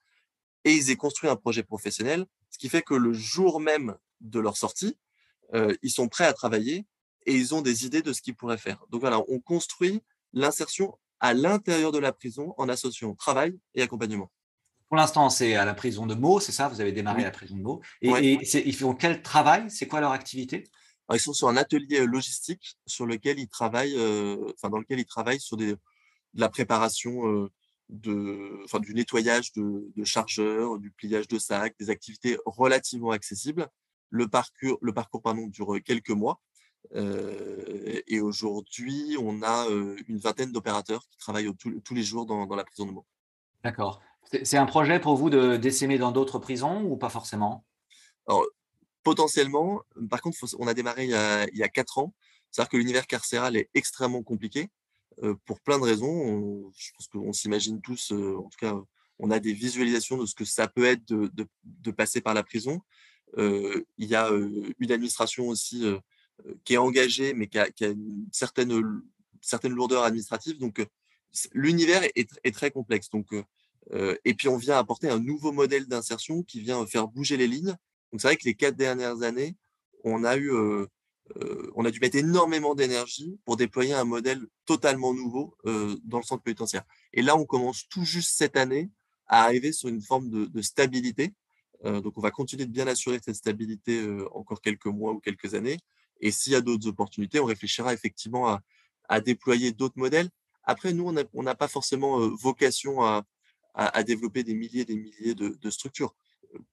et 0.64 0.73
ils 0.73 0.90
aient 0.90 0.97
construit 0.97 1.31
un 1.31 1.37
projet 1.37 1.62
professionnel, 1.62 2.27
ce 2.51 2.59
qui 2.59 2.69
fait 2.69 2.83
que 2.83 2.95
le 2.95 3.12
jour 3.12 3.61
même 3.61 3.97
de 4.21 4.40
leur 4.40 4.57
sortie, 4.57 4.99
ils 5.55 5.90
sont 5.90 6.09
prêts 6.09 6.27
à 6.27 6.33
travailler 6.33 6.87
et 7.27 7.35
ils 7.35 7.55
ont 7.55 7.61
des 7.61 7.85
idées 7.85 8.03
de 8.03 8.12
ce 8.12 8.23
qu'ils 8.23 8.35
pourraient 8.35 8.59
faire. 8.59 8.85
Donc 8.91 9.01
voilà, 9.01 9.21
on 9.29 9.41
construit 9.41 10.03
l'insertion 10.33 10.97
à 11.21 11.35
l'intérieur 11.35 11.93
de 11.93 11.99
la 11.99 12.12
prison 12.12 12.55
en 12.57 12.69
associant 12.69 13.15
travail 13.15 13.59
et 13.75 13.83
accompagnement. 13.83 14.31
Pour 14.89 14.97
l'instant, 14.97 15.29
c'est 15.31 15.57
à 15.57 15.65
la 15.65 15.75
prison 15.75 16.07
de 16.07 16.15
Meaux, 16.15 16.39
c'est 16.39 16.53
ça? 16.53 16.69
Vous 16.69 16.81
avez 16.81 16.93
démarré 16.93 17.23
à 17.23 17.25
la 17.25 17.31
prison 17.33 17.57
de 17.57 17.62
Meaux. 17.62 17.83
Et, 18.01 18.39
ils 18.69 18.77
font 18.77 18.95
quel 18.95 19.23
travail? 19.23 19.69
C'est 19.69 19.89
quoi 19.89 20.01
leur 20.01 20.12
activité? 20.12 20.65
Ils 21.12 21.21
sont 21.21 21.33
sur 21.33 21.49
un 21.49 21.57
atelier 21.57 22.01
euh, 22.01 22.05
logistique 22.05 22.77
sur 22.87 23.07
lequel 23.07 23.39
ils 23.39 23.49
travaillent, 23.49 23.97
euh, 23.97 24.53
enfin, 24.55 24.71
dans 24.71 24.79
lequel 24.79 24.99
ils 24.99 25.07
travaillent 25.07 25.41
sur 25.41 25.57
des, 25.57 25.73
de 25.73 25.79
la 26.35 26.49
préparation 26.49 27.29
euh, 27.29 27.51
de, 27.89 28.61
enfin, 28.65 28.81
du 28.81 28.93
nettoyage 28.93 29.53
de, 29.53 29.93
de, 29.95 30.05
chargeurs, 30.05 30.79
du 30.79 30.91
pliage 30.91 31.29
de 31.29 31.39
sacs, 31.39 31.77
des 31.79 31.91
activités 31.91 32.39
relativement 32.45 33.12
accessibles. 33.12 33.69
Le 34.11 34.27
parcours, 34.27 34.79
le 34.83 34.93
parcours 34.93 35.23
pardon, 35.23 35.47
dure 35.47 35.77
quelques 35.85 36.11
mois 36.11 36.41
et 36.94 38.20
aujourd'hui, 38.20 39.16
on 39.20 39.42
a 39.42 39.66
une 40.09 40.18
vingtaine 40.18 40.53
d'opérateurs 40.53 41.07
qui 41.11 41.18
travaillent 41.18 41.51
tous 41.57 41.94
les 41.94 42.03
jours 42.03 42.27
dans, 42.27 42.46
la 42.55 42.64
prison 42.64 42.87
de 42.87 42.92
Meaux. 42.92 43.07
D'accord. 43.64 44.01
C'est 44.42 44.57
un 44.57 44.66
projet 44.66 45.01
pour 45.01 45.16
vous 45.16 45.31
de 45.31 45.57
d'essaimer 45.57 45.99
dans 45.99 46.11
d'autres 46.11 46.38
prisons 46.38 46.83
ou 46.83 46.96
pas 46.96 47.09
forcément? 47.09 47.64
Alors, 48.27 48.44
potentiellement. 49.03 49.83
Par 50.11 50.20
contre, 50.20 50.37
on 50.59 50.66
a 50.66 50.75
démarré 50.75 51.05
il 51.05 51.11
y 51.11 51.14
a, 51.14 51.46
il 51.53 51.57
y 51.57 51.62
a 51.62 51.68
quatre 51.68 51.99
ans. 51.99 52.12
C'est-à-dire 52.51 52.70
que 52.70 52.77
l'univers 52.77 53.07
carcéral 53.07 53.57
est 53.57 53.70
extrêmement 53.75 54.22
compliqué 54.22 54.68
pour 55.44 55.61
plein 55.61 55.79
de 55.79 55.85
raisons. 55.85 56.70
je 56.77 56.90
pense 56.92 57.07
qu'on 57.09 57.33
s'imagine 57.33 57.81
tous, 57.81 58.12
en 58.12 58.49
tout 58.49 58.59
cas, 58.61 58.75
on 59.18 59.31
a 59.31 59.38
des 59.38 59.53
visualisations 59.53 60.18
de 60.18 60.27
ce 60.27 60.35
que 60.35 60.44
ça 60.44 60.68
peut 60.68 60.85
être 60.85 61.07
de, 61.07 61.31
de, 61.64 61.90
passer 61.90 62.20
par 62.20 62.35
la 62.35 62.42
prison. 62.42 62.81
il 63.37 63.85
y 63.99 64.14
a 64.14 64.31
une 64.31 64.92
administration 64.92 65.49
aussi 65.49 65.85
qui 66.64 66.75
est 66.75 66.79
engagé, 66.79 67.35
mais 67.35 67.46
qui 67.46 67.59
a, 67.59 67.68
une 67.81 68.29
certaine, 68.33 69.03
certaine 69.40 69.72
lourdeur 69.72 70.05
administrative. 70.05 70.59
Donc, 70.59 70.85
l'univers 71.53 72.03
est, 72.14 72.55
très 72.55 72.70
complexe. 72.70 73.11
Donc, 73.11 73.35
et 73.92 74.35
puis, 74.35 74.49
on 74.49 74.57
vient 74.57 74.79
apporter 74.79 75.09
un 75.09 75.18
nouveau 75.18 75.53
modèle 75.53 75.87
d'insertion 75.87 76.42
qui 76.42 76.61
vient 76.61 76.85
faire 76.87 77.09
bouger 77.09 77.37
les 77.37 77.46
lignes. 77.46 77.77
Donc, 78.12 78.20
c'est 78.20 78.29
vrai 78.29 78.37
que 78.37 78.44
les 78.44 78.55
quatre 78.55 78.77
dernières 78.77 79.22
années, 79.22 79.57
on 80.05 80.25
a 80.25 80.37
eu, 80.37 80.53
on 81.75 81.85
a 81.85 81.90
dû 81.90 82.01
mettre 82.01 82.16
énormément 82.16 82.75
d'énergie 82.75 83.38
pour 83.44 83.57
déployer 83.57 83.94
un 83.94 84.05
modèle 84.05 84.46
totalement 84.64 85.14
nouveau 85.14 85.57
dans 85.64 86.18
le 86.18 86.25
centre 86.25 86.42
pénitentiaire. 86.42 86.85
Et 87.12 87.22
là, 87.22 87.37
on 87.37 87.44
commence 87.44 87.88
tout 87.88 88.05
juste 88.05 88.37
cette 88.37 88.57
année 88.57 88.90
à 89.27 89.42
arriver 89.42 89.72
sur 89.72 89.88
une 89.88 90.03
forme 90.03 90.49
de 90.49 90.62
stabilité. 90.62 91.35
donc, 91.85 92.16
on 92.16 92.20
va 92.20 92.31
continuer 92.31 92.66
de 92.66 92.72
bien 92.72 92.87
assurer 92.87 93.18
cette 93.25 93.37
stabilité 93.37 94.07
encore 94.33 94.61
quelques 94.61 94.87
mois 94.87 95.12
ou 95.12 95.20
quelques 95.20 95.55
années. 95.55 95.79
Et 96.20 96.31
s'il 96.31 96.52
y 96.52 96.57
a 96.57 96.61
d'autres 96.61 96.88
opportunités, 96.88 97.40
on 97.40 97.44
réfléchira 97.44 97.92
effectivement 97.92 98.59
à, 99.09 99.20
déployer 99.20 99.72
d'autres 99.72 99.98
modèles. 99.98 100.31
Après, 100.64 100.92
nous, 100.92 101.14
on 101.33 101.42
n'a 101.42 101.55
pas 101.55 101.68
forcément 101.68 102.18
vocation 102.37 103.02
à, 103.02 103.24
développer 104.02 104.42
des 104.42 104.55
milliers 104.55 104.81
et 104.81 104.85
des 104.85 104.96
milliers 104.96 105.35
de, 105.35 105.70
structures. 105.70 106.14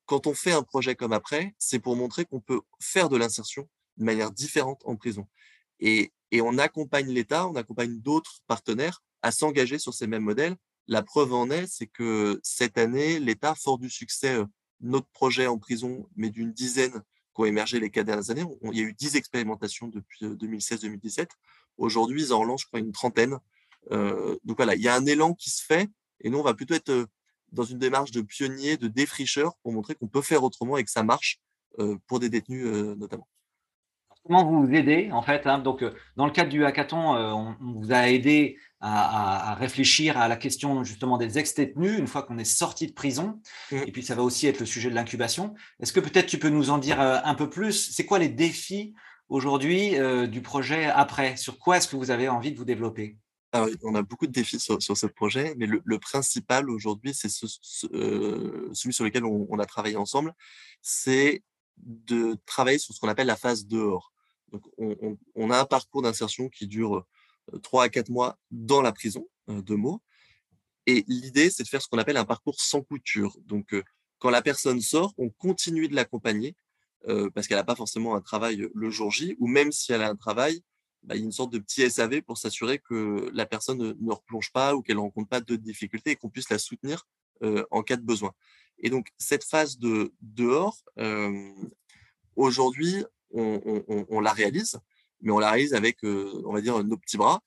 Quand 0.06 0.28
on 0.28 0.34
fait 0.34 0.54
un 0.54 0.64
projet 0.64 0.96
comme 0.96 1.14
après, 1.14 1.54
c'est 1.60 1.80
pour 1.80 1.96
montrer 1.96 2.26
qu'on 2.26 2.40
peut 2.40 2.62
faire 2.80 3.10
de 3.10 3.18
l'insertion 3.18 3.68
de 3.98 4.06
manière 4.06 4.32
différente 4.32 4.82
en 4.86 4.96
prison. 4.96 5.28
Et, 5.80 6.14
et 6.32 6.42
on 6.42 6.58
accompagne 6.58 7.10
l'État, 7.10 7.48
on 7.48 7.56
accompagne 7.56 8.00
d'autres 8.00 8.40
partenaires 8.48 9.04
à 9.22 9.32
s'engager 9.32 9.80
sur 9.80 9.94
ces 9.94 10.08
mêmes 10.08 10.24
modèles. 10.24 10.56
La 10.88 11.02
preuve 11.02 11.34
en 11.34 11.50
est, 11.50 11.68
c'est 11.68 11.88
que 11.88 12.40
cette 12.44 12.78
année, 12.78 13.20
l'État, 13.20 13.56
fort 13.56 13.78
du 13.78 13.90
succès, 13.90 14.36
euh, 14.36 14.46
notre 14.82 15.08
projet 15.08 15.48
en 15.48 15.58
prison, 15.58 16.10
mais 16.16 16.30
d'une 16.30 16.52
dizaine 16.52 17.02
qui 17.34 17.42
ont 17.42 17.46
émergé 17.46 17.80
les 17.80 17.90
quatre 17.90 18.06
dernières 18.06 18.30
années, 18.30 18.46
il 18.72 18.78
y 18.78 18.82
a 18.82 18.84
eu 18.84 18.94
dix 18.94 19.16
expérimentations 19.16 19.88
depuis 19.88 20.26
2016-2017. 20.26 21.22
Euh, 21.22 21.26
Aujourd'hui, 21.78 22.22
ils 22.22 22.34
en 22.34 22.40
relancent, 22.40 22.62
je 22.62 22.68
crois, 22.68 22.80
une 22.80 22.92
trentaine. 22.92 23.40
Euh, 23.92 24.38
donc 24.44 24.58
voilà, 24.58 24.76
il 24.76 24.82
y 24.82 24.88
a 24.88 24.96
un 24.96 25.06
élan 25.06 25.34
qui 25.34 25.50
se 25.50 25.64
fait, 25.64 25.90
et 26.22 26.30
nous, 26.30 26.38
on 26.38 26.44
va 26.44 26.54
plutôt 26.54 26.76
être 26.76 27.08
dans 27.52 27.64
une 27.64 27.80
démarche 27.80 28.12
de 28.12 28.22
pionnier, 28.22 28.78
de 28.78 28.88
défricheur, 28.88 29.56
pour 29.64 29.74
montrer 29.74 29.96
qu'on 29.96 30.08
peut 30.08 30.22
faire 30.22 30.44
autrement 30.44 30.78
et 30.78 30.84
que 30.84 30.92
ça 30.92 31.04
marche 31.04 31.40
pour 32.08 32.20
des 32.20 32.30
détenus 32.30 32.68
notamment 32.68 33.28
comment 34.26 34.46
vous 34.46 34.72
aidez 34.74 35.10
en 35.12 35.22
fait 35.22 35.46
hein? 35.48 35.60
Donc, 35.60 35.82
euh, 35.82 35.92
dans 36.16 36.26
le 36.26 36.32
cadre 36.32 36.50
du 36.50 36.66
hackathon, 36.66 37.16
euh, 37.16 37.32
on, 37.32 37.56
vous 37.60 37.92
a 37.92 38.10
aidé 38.10 38.58
à, 38.80 39.56
réfléchir 39.56 40.18
à 40.18 40.28
la 40.28 40.36
question 40.36 40.84
justement 40.84 41.18
des 41.18 41.38
ex-détenus 41.38 41.98
une 41.98 42.08
fois 42.08 42.24
qu'on 42.24 42.38
est 42.38 42.44
sorti 42.44 42.88
de 42.88 42.94
prison. 42.94 43.40
Mmh. 43.72 43.78
Et 43.88 43.92
puis, 43.92 44.04
ça 44.04 44.16
va 44.16 44.24
aussi 44.24 44.48
être 44.48 44.60
le 44.60 44.66
sujet 44.66 44.90
de 44.90 44.96
l'incubation. 44.96 45.54
Est-ce 45.80 45.94
que 45.94 46.02
peut-être 46.02 46.26
tu 46.26 46.38
peux 46.38 46.50
nous 46.50 46.70
en 46.70 46.78
dire 46.78 47.00
euh, 47.00 47.20
un 47.24 47.36
peu 47.36 47.50
plus? 47.50 47.92
C'est 47.94 48.06
quoi 48.06 48.20
les 48.20 48.30
défis 48.30 48.94
aujourd'hui 49.30 49.96
du 50.28 50.42
projet 50.42 50.86
après? 50.86 51.38
Sur 51.38 51.58
quoi 51.58 51.78
est-ce 51.78 51.88
que 51.88 51.96
vous 51.96 52.12
avez 52.12 52.28
envie 52.28 52.52
de 52.52 52.58
vous 52.58 52.66
développer? 52.66 53.18
Alors, 53.54 53.70
on 53.84 53.96
a 53.96 54.02
beaucoup 54.02 54.28
de 54.28 54.32
défis 54.32 54.60
sur, 54.60 54.80
ce 54.82 55.06
projet, 55.06 55.56
mais 55.58 55.66
le, 55.66 56.00
principal 56.00 56.70
aujourd'hui, 56.70 57.14
c'est 57.14 57.30
celui 57.30 58.94
sur 58.94 59.06
lequel 59.06 59.24
on, 59.24 59.48
on 59.50 59.60
a 59.60 59.66
travaillé 59.66 59.96
ensemble, 59.96 60.34
c'est 60.82 61.42
de 61.78 62.38
travailler 62.46 62.80
sur 62.80 62.94
ce 62.94 63.00
qu'on 63.00 63.08
appelle 63.08 63.28
la 63.28 63.36
phase 63.38 63.66
dehors 63.66 64.13
on, 64.78 65.50
a 65.52 65.60
un 65.60 65.66
parcours 65.66 66.02
d'insertion 66.02 66.50
qui 66.50 66.68
dure 66.68 67.06
3 67.62 67.86
à 67.86 67.90
4 67.90 68.10
mois 68.10 68.38
dans 68.52 68.82
la 68.82 68.92
prison 68.92 69.28
de 69.48 69.76
mots. 69.76 70.02
Et 70.86 71.04
l'idée, 71.08 71.50
c'est 71.50 71.64
de 71.64 71.68
faire 71.68 71.82
ce 71.82 71.88
qu'on 71.88 71.98
appelle 71.98 72.18
un 72.18 72.26
parcours 72.26 72.60
sans 72.60 72.82
couture. 72.82 73.38
Donc, 73.46 73.76
quand 74.20 74.30
la 74.30 74.42
personne 74.42 74.82
sort, 74.82 75.14
on 75.18 75.30
continue 75.30 75.88
de 75.88 75.96
l'accompagner 75.96 76.56
parce 77.34 77.48
qu'elle 77.48 77.58
n'a 77.58 77.64
pas 77.64 77.76
forcément 77.76 78.16
un 78.16 78.22
travail 78.22 78.68
le 78.74 78.90
jour 78.90 79.12
J, 79.12 79.36
ou 79.40 79.48
même 79.48 79.72
si 79.72 79.92
elle 79.92 80.02
a 80.02 80.10
un 80.10 80.16
travail, 80.16 80.64
bah, 81.04 81.16
il 81.16 81.20
y 81.20 81.24
a 81.24 81.26
une 81.26 81.34
sorte 81.34 81.52
de 81.52 81.60
petit 81.60 81.90
SAV 81.90 82.22
pour 82.22 82.38
s'assurer 82.38 82.80
que 82.80 83.30
la 83.34 83.46
personne 83.46 83.96
ne, 84.00 84.12
replonge 84.12 84.52
pas 84.54 84.74
ou 84.74 84.82
qu'elle 84.82 84.96
ne 84.96 85.02
rencontre 85.02 85.28
pas 85.28 85.42
de 85.42 85.56
difficultés 85.58 86.12
et 86.12 86.16
qu'on 86.16 86.30
puisse 86.30 86.50
la 86.50 86.60
soutenir 86.60 87.06
en 87.72 87.84
cas 87.84 87.98
de 87.98 88.02
besoin. 88.02 88.32
Et 88.80 88.90
donc, 88.90 89.10
cette 89.18 89.44
phase 89.44 89.78
de 89.78 90.14
dehors, 90.22 90.84
aujourd'hui, 92.36 93.04
on, 93.34 94.20
la 94.20 94.32
réalise, 94.32 94.80
mais 95.22 95.32
on 95.32 95.40
la 95.40 95.52
réalise 95.52 95.74
avec, 95.74 96.04
euh, 96.04 96.42
on 96.46 96.54
va 96.54 96.62
dire, 96.62 96.84
nos 96.84 96.98
petits 96.98 97.18
bras. 97.18 97.42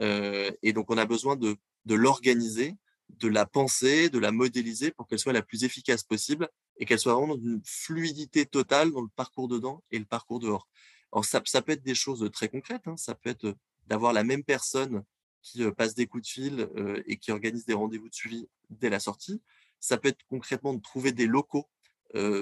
Euh, 0.00 0.50
et 0.62 0.72
donc, 0.72 0.90
on 0.90 0.98
a 0.98 1.04
besoin 1.04 1.36
de, 1.36 1.56
l'organiser, 1.86 2.76
de 3.08 3.28
la 3.28 3.46
penser, 3.46 4.08
de 4.08 4.18
la 4.18 4.32
modéliser 4.32 4.90
pour 4.90 5.06
qu'elle 5.06 5.18
soit 5.18 5.32
la 5.32 5.42
plus 5.42 5.64
efficace 5.64 6.02
possible 6.02 6.48
et 6.78 6.86
qu'elle 6.86 6.98
soit 6.98 7.14
vraiment 7.14 7.36
dans 7.36 7.42
une 7.42 7.62
fluidité 7.64 8.46
totale 8.46 8.92
dans 8.92 9.02
le 9.02 9.10
parcours 9.14 9.48
dedans 9.48 9.82
et 9.90 9.98
le 9.98 10.04
parcours 10.04 10.40
dehors. 10.40 10.68
Alors, 11.12 11.24
ça, 11.24 11.40
peut 11.40 11.72
être 11.72 11.82
des 11.82 11.94
choses 11.94 12.28
très 12.32 12.48
concrètes. 12.48 12.86
Hein. 12.86 12.96
Ça 12.96 13.14
peut 13.14 13.30
être 13.30 13.54
d'avoir 13.86 14.12
la 14.12 14.24
même 14.24 14.44
personne 14.44 15.02
qui 15.42 15.62
euh, 15.62 15.72
passe 15.72 15.94
des 15.94 16.06
coups 16.06 16.24
de 16.24 16.28
fil 16.28 16.68
et 17.06 17.18
qui 17.18 17.32
organise 17.32 17.66
des 17.66 17.74
rendez-vous 17.74 18.08
de 18.08 18.14
suivi 18.14 18.48
dès 18.70 18.88
la 18.88 19.00
sortie. 19.00 19.42
Ça 19.80 19.98
peut 19.98 20.08
être 20.08 20.24
concrètement 20.28 20.72
de 20.72 20.80
trouver 20.80 21.12
des 21.12 21.26
locaux 21.26 21.68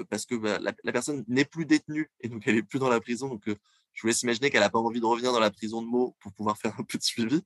parce 0.09 0.25
que 0.25 0.35
bah, 0.35 0.59
la, 0.59 0.91
personne 0.91 1.23
n'est 1.27 1.45
plus 1.45 1.65
détenue 1.65 2.09
et 2.21 2.29
donc 2.29 2.43
elle 2.45 2.55
n'est 2.55 2.63
plus 2.63 2.79
dans 2.79 2.89
la 2.89 2.99
prison. 2.99 3.29
Donc, 3.29 3.43
je 3.47 4.01
vous 4.01 4.07
laisse 4.07 4.21
imaginer 4.23 4.49
qu'elle 4.49 4.61
n'a 4.61 4.69
pas 4.69 4.79
envie 4.79 4.99
de 4.99 5.05
revenir 5.05 5.33
dans 5.33 5.39
la 5.39 5.51
prison 5.51 5.81
de 5.81 5.87
mots 5.87 6.15
pour 6.19 6.31
pouvoir 6.33 6.57
faire 6.61 6.73
un 6.79 6.83
peu 6.83 6.97
de 6.97 7.03
suivi. 7.03 7.41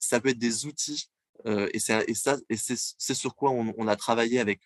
ça 0.00 0.20
peut 0.20 0.30
être 0.30 0.38
des 0.38 0.66
outils. 0.66 1.10
et 1.46 1.78
c'est 1.78 2.04
et 2.08 2.14
ça, 2.14 2.36
et 2.48 2.56
c'est 2.56 3.14
sur 3.14 3.34
quoi 3.34 3.50
on, 3.50 3.88
a 3.88 3.96
travaillé 3.96 4.40
avec 4.40 4.62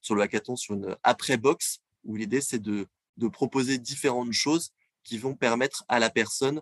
sur 0.00 0.14
le 0.14 0.22
hackathon 0.22 0.56
sur 0.56 0.74
une 0.74 0.96
après-box 1.02 1.80
où 2.04 2.16
l'idée 2.16 2.40
c'est 2.40 2.58
de, 2.58 2.86
de, 3.16 3.28
proposer 3.28 3.78
différentes 3.78 4.32
choses 4.32 4.72
qui 5.04 5.18
vont 5.18 5.34
permettre 5.34 5.84
à 5.88 5.98
la 5.98 6.10
personne 6.10 6.60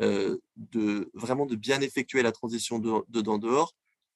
de 0.00 1.10
vraiment 1.14 1.46
de 1.46 1.56
bien 1.56 1.80
effectuer 1.80 2.22
la 2.22 2.32
transition 2.32 2.78
dedans 2.78 3.38
dehors 3.38 3.74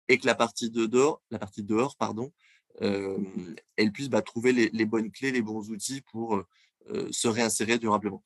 et 0.08 0.18
que 0.18 0.26
la 0.26 0.34
partie 0.34 0.70
de 0.70 0.86
dehors, 0.86 1.22
la 1.30 1.38
partie 1.38 1.62
dehors 1.62 1.96
pardon, 1.96 2.32
elle 2.80 3.92
puisse 3.92 4.08
bah, 4.08 4.22
trouver 4.22 4.52
les, 4.52 4.84
bonnes 4.84 5.10
clés, 5.10 5.32
les 5.32 5.42
bons 5.42 5.70
outils 5.70 6.00
pour 6.00 6.42
se 7.10 7.28
réinsérer 7.28 7.78
durablement. 7.78 8.22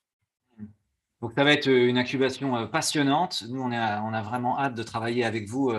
Donc, 1.21 1.33
ça 1.37 1.45
va 1.45 1.53
être 1.53 1.69
une 1.69 1.99
incubation 1.99 2.67
passionnante. 2.67 3.45
Nous, 3.49 3.63
on 3.63 3.71
a, 3.73 4.23
vraiment 4.23 4.59
hâte 4.59 4.75
de 4.75 4.83
travailler 4.83 5.25
avec 5.25 5.49
vous 5.49 5.73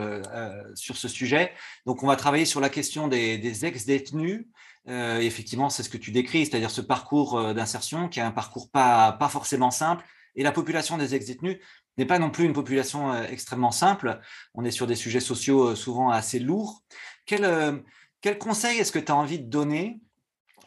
sur 0.74 0.96
ce 0.96 1.08
sujet. 1.08 1.52
Donc, 1.86 2.02
on 2.02 2.08
va 2.08 2.16
travailler 2.16 2.46
sur 2.46 2.62
la 2.62 2.70
question 2.70 3.10
des, 3.10 3.66
ex-détenus. 3.66 4.46
effectivement, 4.88 5.70
c'est 5.70 5.84
ce 5.84 5.90
que 5.90 5.98
tu 5.98 6.12
décris, 6.12 6.46
c'est-à-dire 6.46 6.72
ce 6.72 6.82
parcours 6.82 7.54
d'insertion 7.54 8.08
qui 8.08 8.20
est 8.20 8.24
un 8.24 8.32
parcours 8.32 8.70
pas, 8.72 9.12
pas 9.12 9.28
forcément 9.28 9.70
simple. 9.70 10.06
Et 10.36 10.44
la 10.44 10.54
population 10.54 10.98
des 10.98 11.14
ex-détenus 11.14 11.60
n'est 11.98 12.06
pas 12.06 12.20
non 12.20 12.30
plus 12.30 12.46
une 12.46 12.54
population 12.54 13.14
extrêmement 13.24 13.72
simple. 13.72 14.22
On 14.54 14.64
est 14.64 14.72
sur 14.72 14.88
des 14.88 14.96
sujets 14.96 15.20
sociaux 15.20 15.76
souvent 15.76 16.10
assez 16.10 16.40
lourds. 16.40 16.84
Quel, 17.26 17.84
quel 18.24 18.40
conseil 18.40 18.80
est-ce 18.80 18.94
que 18.94 19.00
tu 19.00 19.12
as 19.12 19.16
envie 19.16 19.38
de 19.38 19.50
donner 19.50 20.02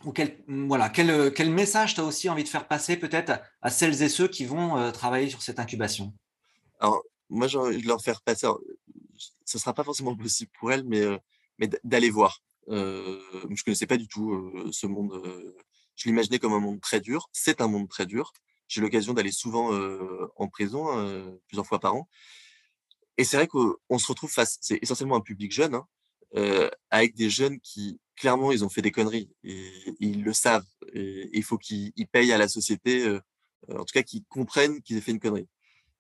ou 0.04 0.12
quel, 0.12 0.44
voilà, 0.46 0.90
quel, 0.90 1.32
quel 1.32 1.50
message 1.50 1.94
tu 1.94 2.00
as 2.00 2.04
aussi 2.04 2.28
envie 2.28 2.44
de 2.44 2.48
faire 2.48 2.68
passer 2.68 2.98
peut-être 2.98 3.40
à, 3.62 3.70
celles 3.70 4.02
et 4.02 4.10
ceux 4.10 4.28
qui 4.28 4.44
vont 4.44 4.76
euh, 4.76 4.92
travailler 4.92 5.30
sur 5.30 5.40
cette 5.40 5.58
incubation? 5.58 6.12
Alors, 6.78 7.02
moi, 7.30 7.48
je 7.48 7.58
vais 7.58 7.78
leur 7.78 8.02
faire 8.02 8.20
passer, 8.20 8.46
ce 9.16 9.56
ne 9.56 9.60
sera 9.60 9.72
pas 9.72 9.84
forcément 9.84 10.14
possible 10.16 10.50
pour 10.60 10.70
elles, 10.70 10.84
mais, 10.84 11.00
euh, 11.00 11.16
mais 11.58 11.68
d'aller 11.82 12.10
voir. 12.10 12.42
Euh, 12.68 13.18
je 13.32 13.48
ne 13.48 13.64
connaissais 13.64 13.86
pas 13.86 13.96
du 13.96 14.06
tout 14.06 14.70
ce 14.70 14.86
monde. 14.86 15.22
je 15.96 16.08
l'imaginais 16.08 16.38
comme 16.38 16.52
un 16.52 16.60
monde 16.60 16.80
très 16.80 17.00
dur. 17.00 17.30
C'est 17.32 17.62
un 17.62 17.68
monde 17.68 17.88
très 17.88 18.04
dur. 18.04 18.32
J'ai 18.68 18.82
l'occasion 18.82 19.14
d'aller 19.14 19.32
souvent 19.32 19.70
en 20.36 20.48
prison, 20.48 20.84
plusieurs 21.46 21.66
fois 21.66 21.78
par 21.78 21.94
an. 21.94 22.08
Et 23.18 23.24
c'est 23.24 23.36
vrai 23.36 23.46
qu'on 23.46 23.98
se 23.98 24.06
retrouve 24.08 24.30
face, 24.30 24.58
c'est 24.60 24.78
essentiellement 24.82 25.16
un 25.16 25.20
public 25.20 25.52
jeune, 25.52 25.76
hein, 25.76 25.86
euh, 26.34 26.68
avec 26.90 27.14
des 27.14 27.30
jeunes 27.30 27.60
qui, 27.60 28.00
clairement, 28.16 28.50
ils 28.52 28.64
ont 28.64 28.68
fait 28.68 28.82
des 28.82 28.90
conneries 28.90 29.30
et, 29.44 29.70
ils 30.00 30.22
le 30.24 30.32
savent. 30.32 30.66
Et, 30.92 31.30
il 31.32 31.44
faut 31.44 31.58
qu'ils 31.58 31.92
payent 32.10 32.32
à 32.32 32.38
la 32.38 32.48
société, 32.48 33.06
euh, 33.06 33.20
en 33.70 33.84
tout 33.84 33.92
cas 33.92 34.02
qu'ils 34.02 34.24
comprennent 34.24 34.82
qu'ils 34.82 34.96
aient 34.96 35.00
fait 35.00 35.12
une 35.12 35.20
connerie. 35.20 35.48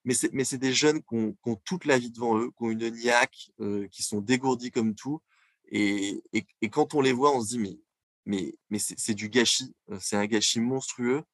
Mais 0.04 0.14
c'est 0.14 0.58
des 0.58 0.72
jeunes 0.72 1.02
qui 1.02 1.16
ont, 1.16 1.56
toute 1.64 1.84
la 1.84 1.98
vie 1.98 2.12
devant 2.12 2.38
eux, 2.38 2.50
qui 2.50 2.64
ont 2.64 2.70
une 2.70 2.90
niaque, 2.90 3.50
euh, 3.60 3.88
qui 3.88 4.04
sont 4.04 4.20
dégourdis 4.20 4.70
comme 4.70 4.94
tout. 4.94 5.20
Et, 5.68 6.22
et, 6.32 6.70
quand 6.70 6.94
on 6.94 7.00
les 7.00 7.12
voit, 7.12 7.34
on 7.34 7.42
se 7.42 7.48
dit, 7.48 7.58
mais, 7.58 7.76
mais, 8.24 8.54
mais 8.70 8.78
c'est 8.78 9.14
du 9.14 9.28
gâchis, 9.28 9.74
c'est 9.98 10.16
un 10.16 10.26
gâchis 10.26 10.60
monstrueux. 10.60 11.24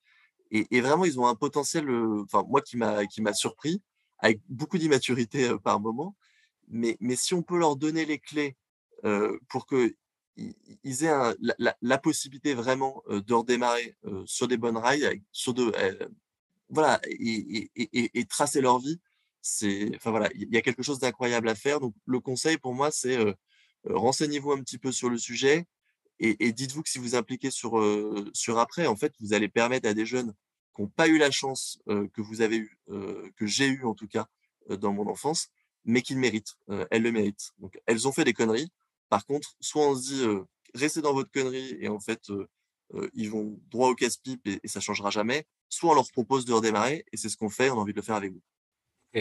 Et, 0.51 0.81
vraiment, 0.81 1.05
ils 1.05 1.21
ont 1.21 1.27
un 1.27 1.35
potentiel, 1.35 1.87
enfin, 2.25 2.45
moi 2.49 2.63
qui 2.63 2.77
m'a 2.79 3.35
surpris, 3.35 3.83
avec 4.19 4.41
beaucoup 4.49 4.79
d'immaturité 4.79 5.55
par 5.63 5.81
moment. 5.81 6.17
Mais, 6.69 6.97
mais 7.01 7.17
si 7.17 7.35
on 7.35 7.43
peut 7.43 7.59
leur 7.59 7.77
donner 7.77 8.07
les 8.07 8.19
clés 8.19 8.57
pour 9.49 9.67
qu'ils 9.67 11.05
aient 11.05 11.35
la, 11.81 11.99
possibilité 11.99 12.55
vraiment 12.55 13.03
de 13.09 13.35
redémarrer 13.35 13.97
sur 14.25 14.49
des 14.49 14.57
bonnes 14.57 14.77
rails, 14.77 15.23
sur 15.33 15.55
de, 15.55 15.73
voilà, 16.69 17.01
et, 17.05 18.27
tracer 18.29 18.61
leur 18.61 18.79
vie. 18.79 19.01
Enfin 19.97 20.11
voilà, 20.11 20.31
il 20.35 20.53
y 20.53 20.57
a 20.57 20.63
quelque 20.63 20.83
chose 20.83 20.99
d'incroyable 20.99 21.49
à 21.49 21.55
faire. 21.55 21.81
Donc 21.81 21.95
le 22.07 22.21
conseil 22.21 22.59
pour 22.59 22.75
moi, 22.75 22.91
c'est 22.91 23.19
renseignez-vous 23.85 24.53
un 24.53 24.61
petit 24.61 24.79
peu 24.79 24.93
sur 24.93 25.11
le 25.11 25.19
sujet 25.19 25.67
et, 26.19 26.53
dites-vous 26.53 26.83
que 26.83 26.89
si 26.89 26.99
vous 26.99 27.17
impliquez 27.17 27.51
sur, 27.51 27.83
sur 28.33 28.59
après, 28.59 28.87
en 28.87 28.97
fait, 28.97 29.13
vous 29.21 29.33
allez 29.33 29.49
permettre 29.49 29.89
à 29.89 29.95
des 29.95 30.07
jeunes 30.07 30.33
qui 30.75 30.83
n'ont 30.83 30.89
pas 30.89 31.09
eu 31.09 31.19
la 31.19 31.31
chance 31.31 31.81
que 31.87 32.21
vous 32.21 32.41
avez 32.41 32.57
eu, 32.57 32.79
que 33.37 33.47
j'ai 33.47 33.67
eu 33.67 33.85
en 33.85 33.95
tout 33.95 34.07
cas 34.07 34.29
dans 34.69 34.93
mon 34.93 35.09
enfance, 35.09 35.49
mais 35.85 36.01
qui 36.01 36.15
le 36.15 36.21
méritent. 36.21 36.57
elles 36.91 37.03
le 37.03 37.13
méritent. 37.13 37.51
Elles 37.87 38.07
ont 38.07 38.13
fait 38.13 38.25
des 38.25 38.35
conneries. 38.35 38.71
Par 39.13 39.27
contre, 39.27 39.57
soit 39.61 39.87
on 39.87 39.95
se 39.95 40.01
dit 40.01 40.27
restez 40.75 41.03
dans 41.03 41.13
votre 41.13 41.31
connerie 41.31 41.77
et 41.79 41.89
en 41.89 42.01
fait 42.01 42.33
ils 43.13 43.29
vont 43.29 43.61
droit 43.71 43.91
au 43.91 43.95
casse-pipe 43.95 44.41
et, 44.47 44.59
ça 44.65 44.73
ça 44.73 44.81
changera 44.81 45.11
jamais, 45.11 45.45
soit 45.69 45.91
on 45.91 45.95
leur 45.95 46.11
propose 46.11 46.47
de 46.47 46.55
redémarrer 46.55 47.05
et 47.13 47.19
c'est 47.19 47.29
ce 47.29 47.37
qu'on 47.37 47.51
fait, 47.51 47.69
on 47.69 47.75
a 47.75 47.77
envie 47.77 47.93
de 47.93 47.99
le 47.99 48.03
faire 48.03 48.15
avec 48.15 48.33
vous. 48.33 48.41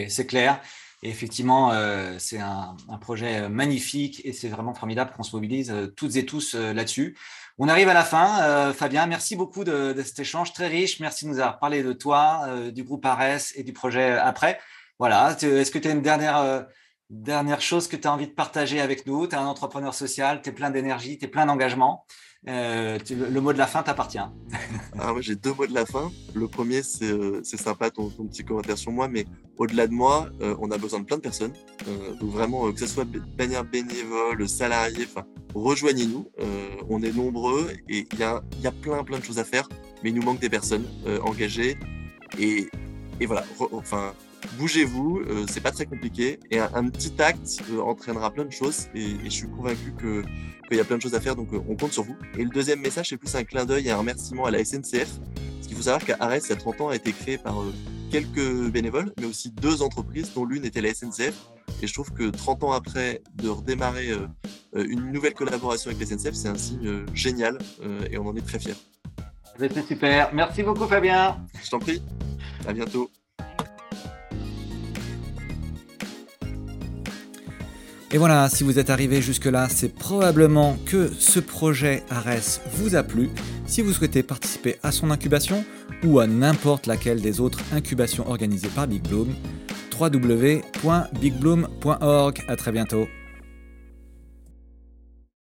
c'est 0.07 0.25
clair. 0.27 0.61
Et 1.03 1.09
effectivement, 1.09 1.73
c'est 2.19 2.39
un, 2.39 2.77
projet 3.01 3.49
magnifique 3.49 4.21
et 4.23 4.31
c'est 4.31 4.47
vraiment 4.47 4.73
formidable 4.73 5.11
qu'on 5.11 5.23
se 5.23 5.35
mobilise 5.35 5.73
toutes 5.97 6.15
et 6.15 6.25
tous 6.25 6.55
là-dessus. 6.55 7.17
On 7.57 7.67
arrive 7.67 7.89
à 7.89 7.93
la 7.93 8.05
fin. 8.05 8.71
Fabien, 8.71 9.07
merci 9.07 9.35
beaucoup 9.35 9.65
de, 9.65 9.93
cet 10.05 10.19
échange 10.19 10.53
très 10.53 10.69
riche. 10.69 11.01
Merci 11.01 11.25
de 11.25 11.31
nous 11.31 11.39
avoir 11.39 11.59
parlé 11.59 11.83
de 11.83 11.91
toi, 11.91 12.71
du 12.71 12.85
groupe 12.85 13.05
ARES 13.05 13.51
et 13.55 13.63
du 13.63 13.73
projet 13.73 14.11
après. 14.11 14.57
Voilà. 14.99 15.33
Est-ce 15.33 15.71
que 15.71 15.79
tu 15.79 15.89
as 15.89 15.91
une 15.91 16.01
dernière 16.01 16.65
Dernière 17.11 17.59
chose 17.59 17.89
que 17.89 17.97
tu 17.97 18.07
as 18.07 18.13
envie 18.13 18.27
de 18.27 18.31
partager 18.31 18.79
avec 18.79 19.05
nous, 19.05 19.27
tu 19.27 19.35
es 19.35 19.37
un 19.37 19.45
entrepreneur 19.45 19.93
social, 19.93 20.41
tu 20.41 20.47
es 20.47 20.53
plein 20.53 20.69
d'énergie, 20.69 21.17
tu 21.17 21.25
es 21.25 21.27
plein 21.27 21.45
d'engagement. 21.45 22.05
Euh, 22.47 22.97
le 23.09 23.41
mot 23.41 23.51
de 23.51 23.57
la 23.57 23.67
fin 23.67 23.83
t'appartient. 23.83 24.17
ah 24.97 25.13
j'ai 25.19 25.35
deux 25.35 25.53
mots 25.53 25.67
de 25.67 25.73
la 25.73 25.85
fin. 25.85 26.09
Le 26.33 26.47
premier, 26.47 26.81
c'est 26.83 27.11
euh, 27.11 27.43
sympa 27.43 27.89
ton, 27.89 28.09
petit 28.09 28.45
commentaire 28.45 28.77
sur 28.77 28.93
moi, 28.93 29.09
mais 29.09 29.25
au-delà 29.57 29.87
de 29.87 29.91
moi, 29.91 30.29
euh, 30.39 30.55
on 30.61 30.71
a 30.71 30.77
besoin 30.77 31.01
de 31.01 31.05
plein 31.05 31.17
de 31.17 31.21
personnes. 31.21 31.51
donc 32.21 32.31
vraiment, 32.31 32.71
que 32.71 32.79
ce 32.79 32.87
soit 32.87 33.05
manière 33.37 33.65
bénévole, 33.65 34.47
salarié, 34.47 35.05
enfin, 35.05 35.27
rejoignez-nous. 35.53 36.31
on 36.89 37.03
est 37.03 37.13
nombreux 37.13 37.73
et 37.89 38.07
il 38.09 38.19
y 38.19 38.23
a, 38.23 38.41
plein 38.81 39.03
plein 39.03 39.19
de 39.19 39.25
choses 39.25 39.37
à 39.37 39.43
faire, 39.43 39.67
mais 40.01 40.11
il 40.11 40.15
nous 40.15 40.23
manque 40.23 40.39
des 40.39 40.49
personnes 40.49 40.85
engagées. 41.25 41.77
Et, 42.39 42.69
voilà, 43.25 43.43
bougez-vous, 44.57 45.19
euh, 45.19 45.45
c'est 45.49 45.61
pas 45.61 45.71
très 45.71 45.85
compliqué. 45.85 46.39
Et 46.49 46.59
un, 46.59 46.89
petit 46.89 47.13
acte 47.19 47.61
euh, 47.71 47.81
entraînera 47.81 48.31
plein 48.31 48.45
de 48.45 48.51
choses. 48.51 48.87
Et, 48.95 49.15
je 49.23 49.29
suis 49.29 49.47
convaincu 49.47 49.93
qu'il 49.99 50.77
y 50.77 50.79
a 50.79 50.83
plein 50.83 50.97
de 50.97 51.01
choses 51.01 51.15
à 51.15 51.21
faire, 51.21 51.35
donc 51.35 51.53
euh, 51.53 51.61
on 51.67 51.75
compte 51.75 51.93
sur 51.93 52.03
vous. 52.03 52.15
Et 52.37 52.43
le 52.43 52.49
deuxième 52.49 52.79
message, 52.79 53.09
c'est 53.09 53.17
plus 53.17 53.35
un 53.35 53.43
clin 53.43 53.65
d'œil 53.65 53.87
et 53.87 53.91
un 53.91 53.97
remerciement 53.97 54.45
à 54.45 54.51
la 54.51 54.63
SNCF. 54.63 55.19
Parce 55.19 55.67
qu'il 55.67 55.75
faut 55.75 55.83
savoir 55.83 56.03
qu'à 56.03 56.17
Arès, 56.19 56.43
il 56.45 56.49
y 56.49 56.53
a 56.53 56.57
30 56.57 56.81
ans, 56.81 56.89
a 56.89 56.95
été 56.95 57.11
créé 57.13 57.37
par 57.37 57.55
quelques 58.11 58.69
bénévoles, 58.69 59.13
mais 59.19 59.25
aussi 59.25 59.51
deux 59.51 59.81
entreprises, 59.81 60.33
dont 60.33 60.45
l'une 60.45 60.65
était 60.65 60.81
la 60.81 60.93
SNCF. 60.93 61.33
Et 61.81 61.87
je 61.87 61.93
trouve 61.93 62.11
que 62.11 62.29
30 62.29 62.63
ans 62.63 62.71
après, 62.73 63.21
de 63.35 63.49
redémarrer 63.49 64.11
une 64.73 65.11
nouvelle 65.11 65.33
collaboration 65.33 65.89
avec 65.89 66.01
la 66.01 66.17
SNCF, 66.17 66.33
c'est 66.33 66.49
un 66.49 66.57
signe 66.57 67.05
génial 67.13 67.57
et 68.11 68.17
on 68.17 68.27
en 68.27 68.35
est 68.35 68.45
très 68.45 68.59
fiers. 68.59 68.75
C'est 69.57 69.87
super. 69.87 70.33
Merci 70.33 70.63
beaucoup, 70.63 70.85
Fabien. 70.85 71.37
Je 71.63 71.69
t'en 71.69 71.79
prie. 71.79 72.01
À 72.67 72.73
bientôt. 72.73 73.09
Et 78.13 78.17
voilà, 78.17 78.49
si 78.49 78.65
vous 78.65 78.77
êtes 78.77 78.89
arrivé 78.89 79.21
jusque-là, 79.21 79.69
c'est 79.69 79.95
probablement 79.95 80.77
que 80.85 81.09
ce 81.17 81.39
projet 81.39 82.03
Ares 82.09 82.59
vous 82.73 82.95
a 82.95 83.03
plu. 83.03 83.29
Si 83.67 83.81
vous 83.81 83.93
souhaitez 83.93 84.21
participer 84.21 84.75
à 84.83 84.91
son 84.91 85.11
incubation 85.11 85.63
ou 86.03 86.19
à 86.19 86.27
n'importe 86.27 86.87
laquelle 86.87 87.21
des 87.21 87.39
autres 87.39 87.61
incubations 87.71 88.29
organisées 88.29 88.67
par 88.67 88.85
Big 88.87 89.07
Bloom, 89.07 89.33
www.bigbloom.org. 89.97 92.41
À 92.49 92.57
très 92.57 92.73
bientôt. 92.73 93.07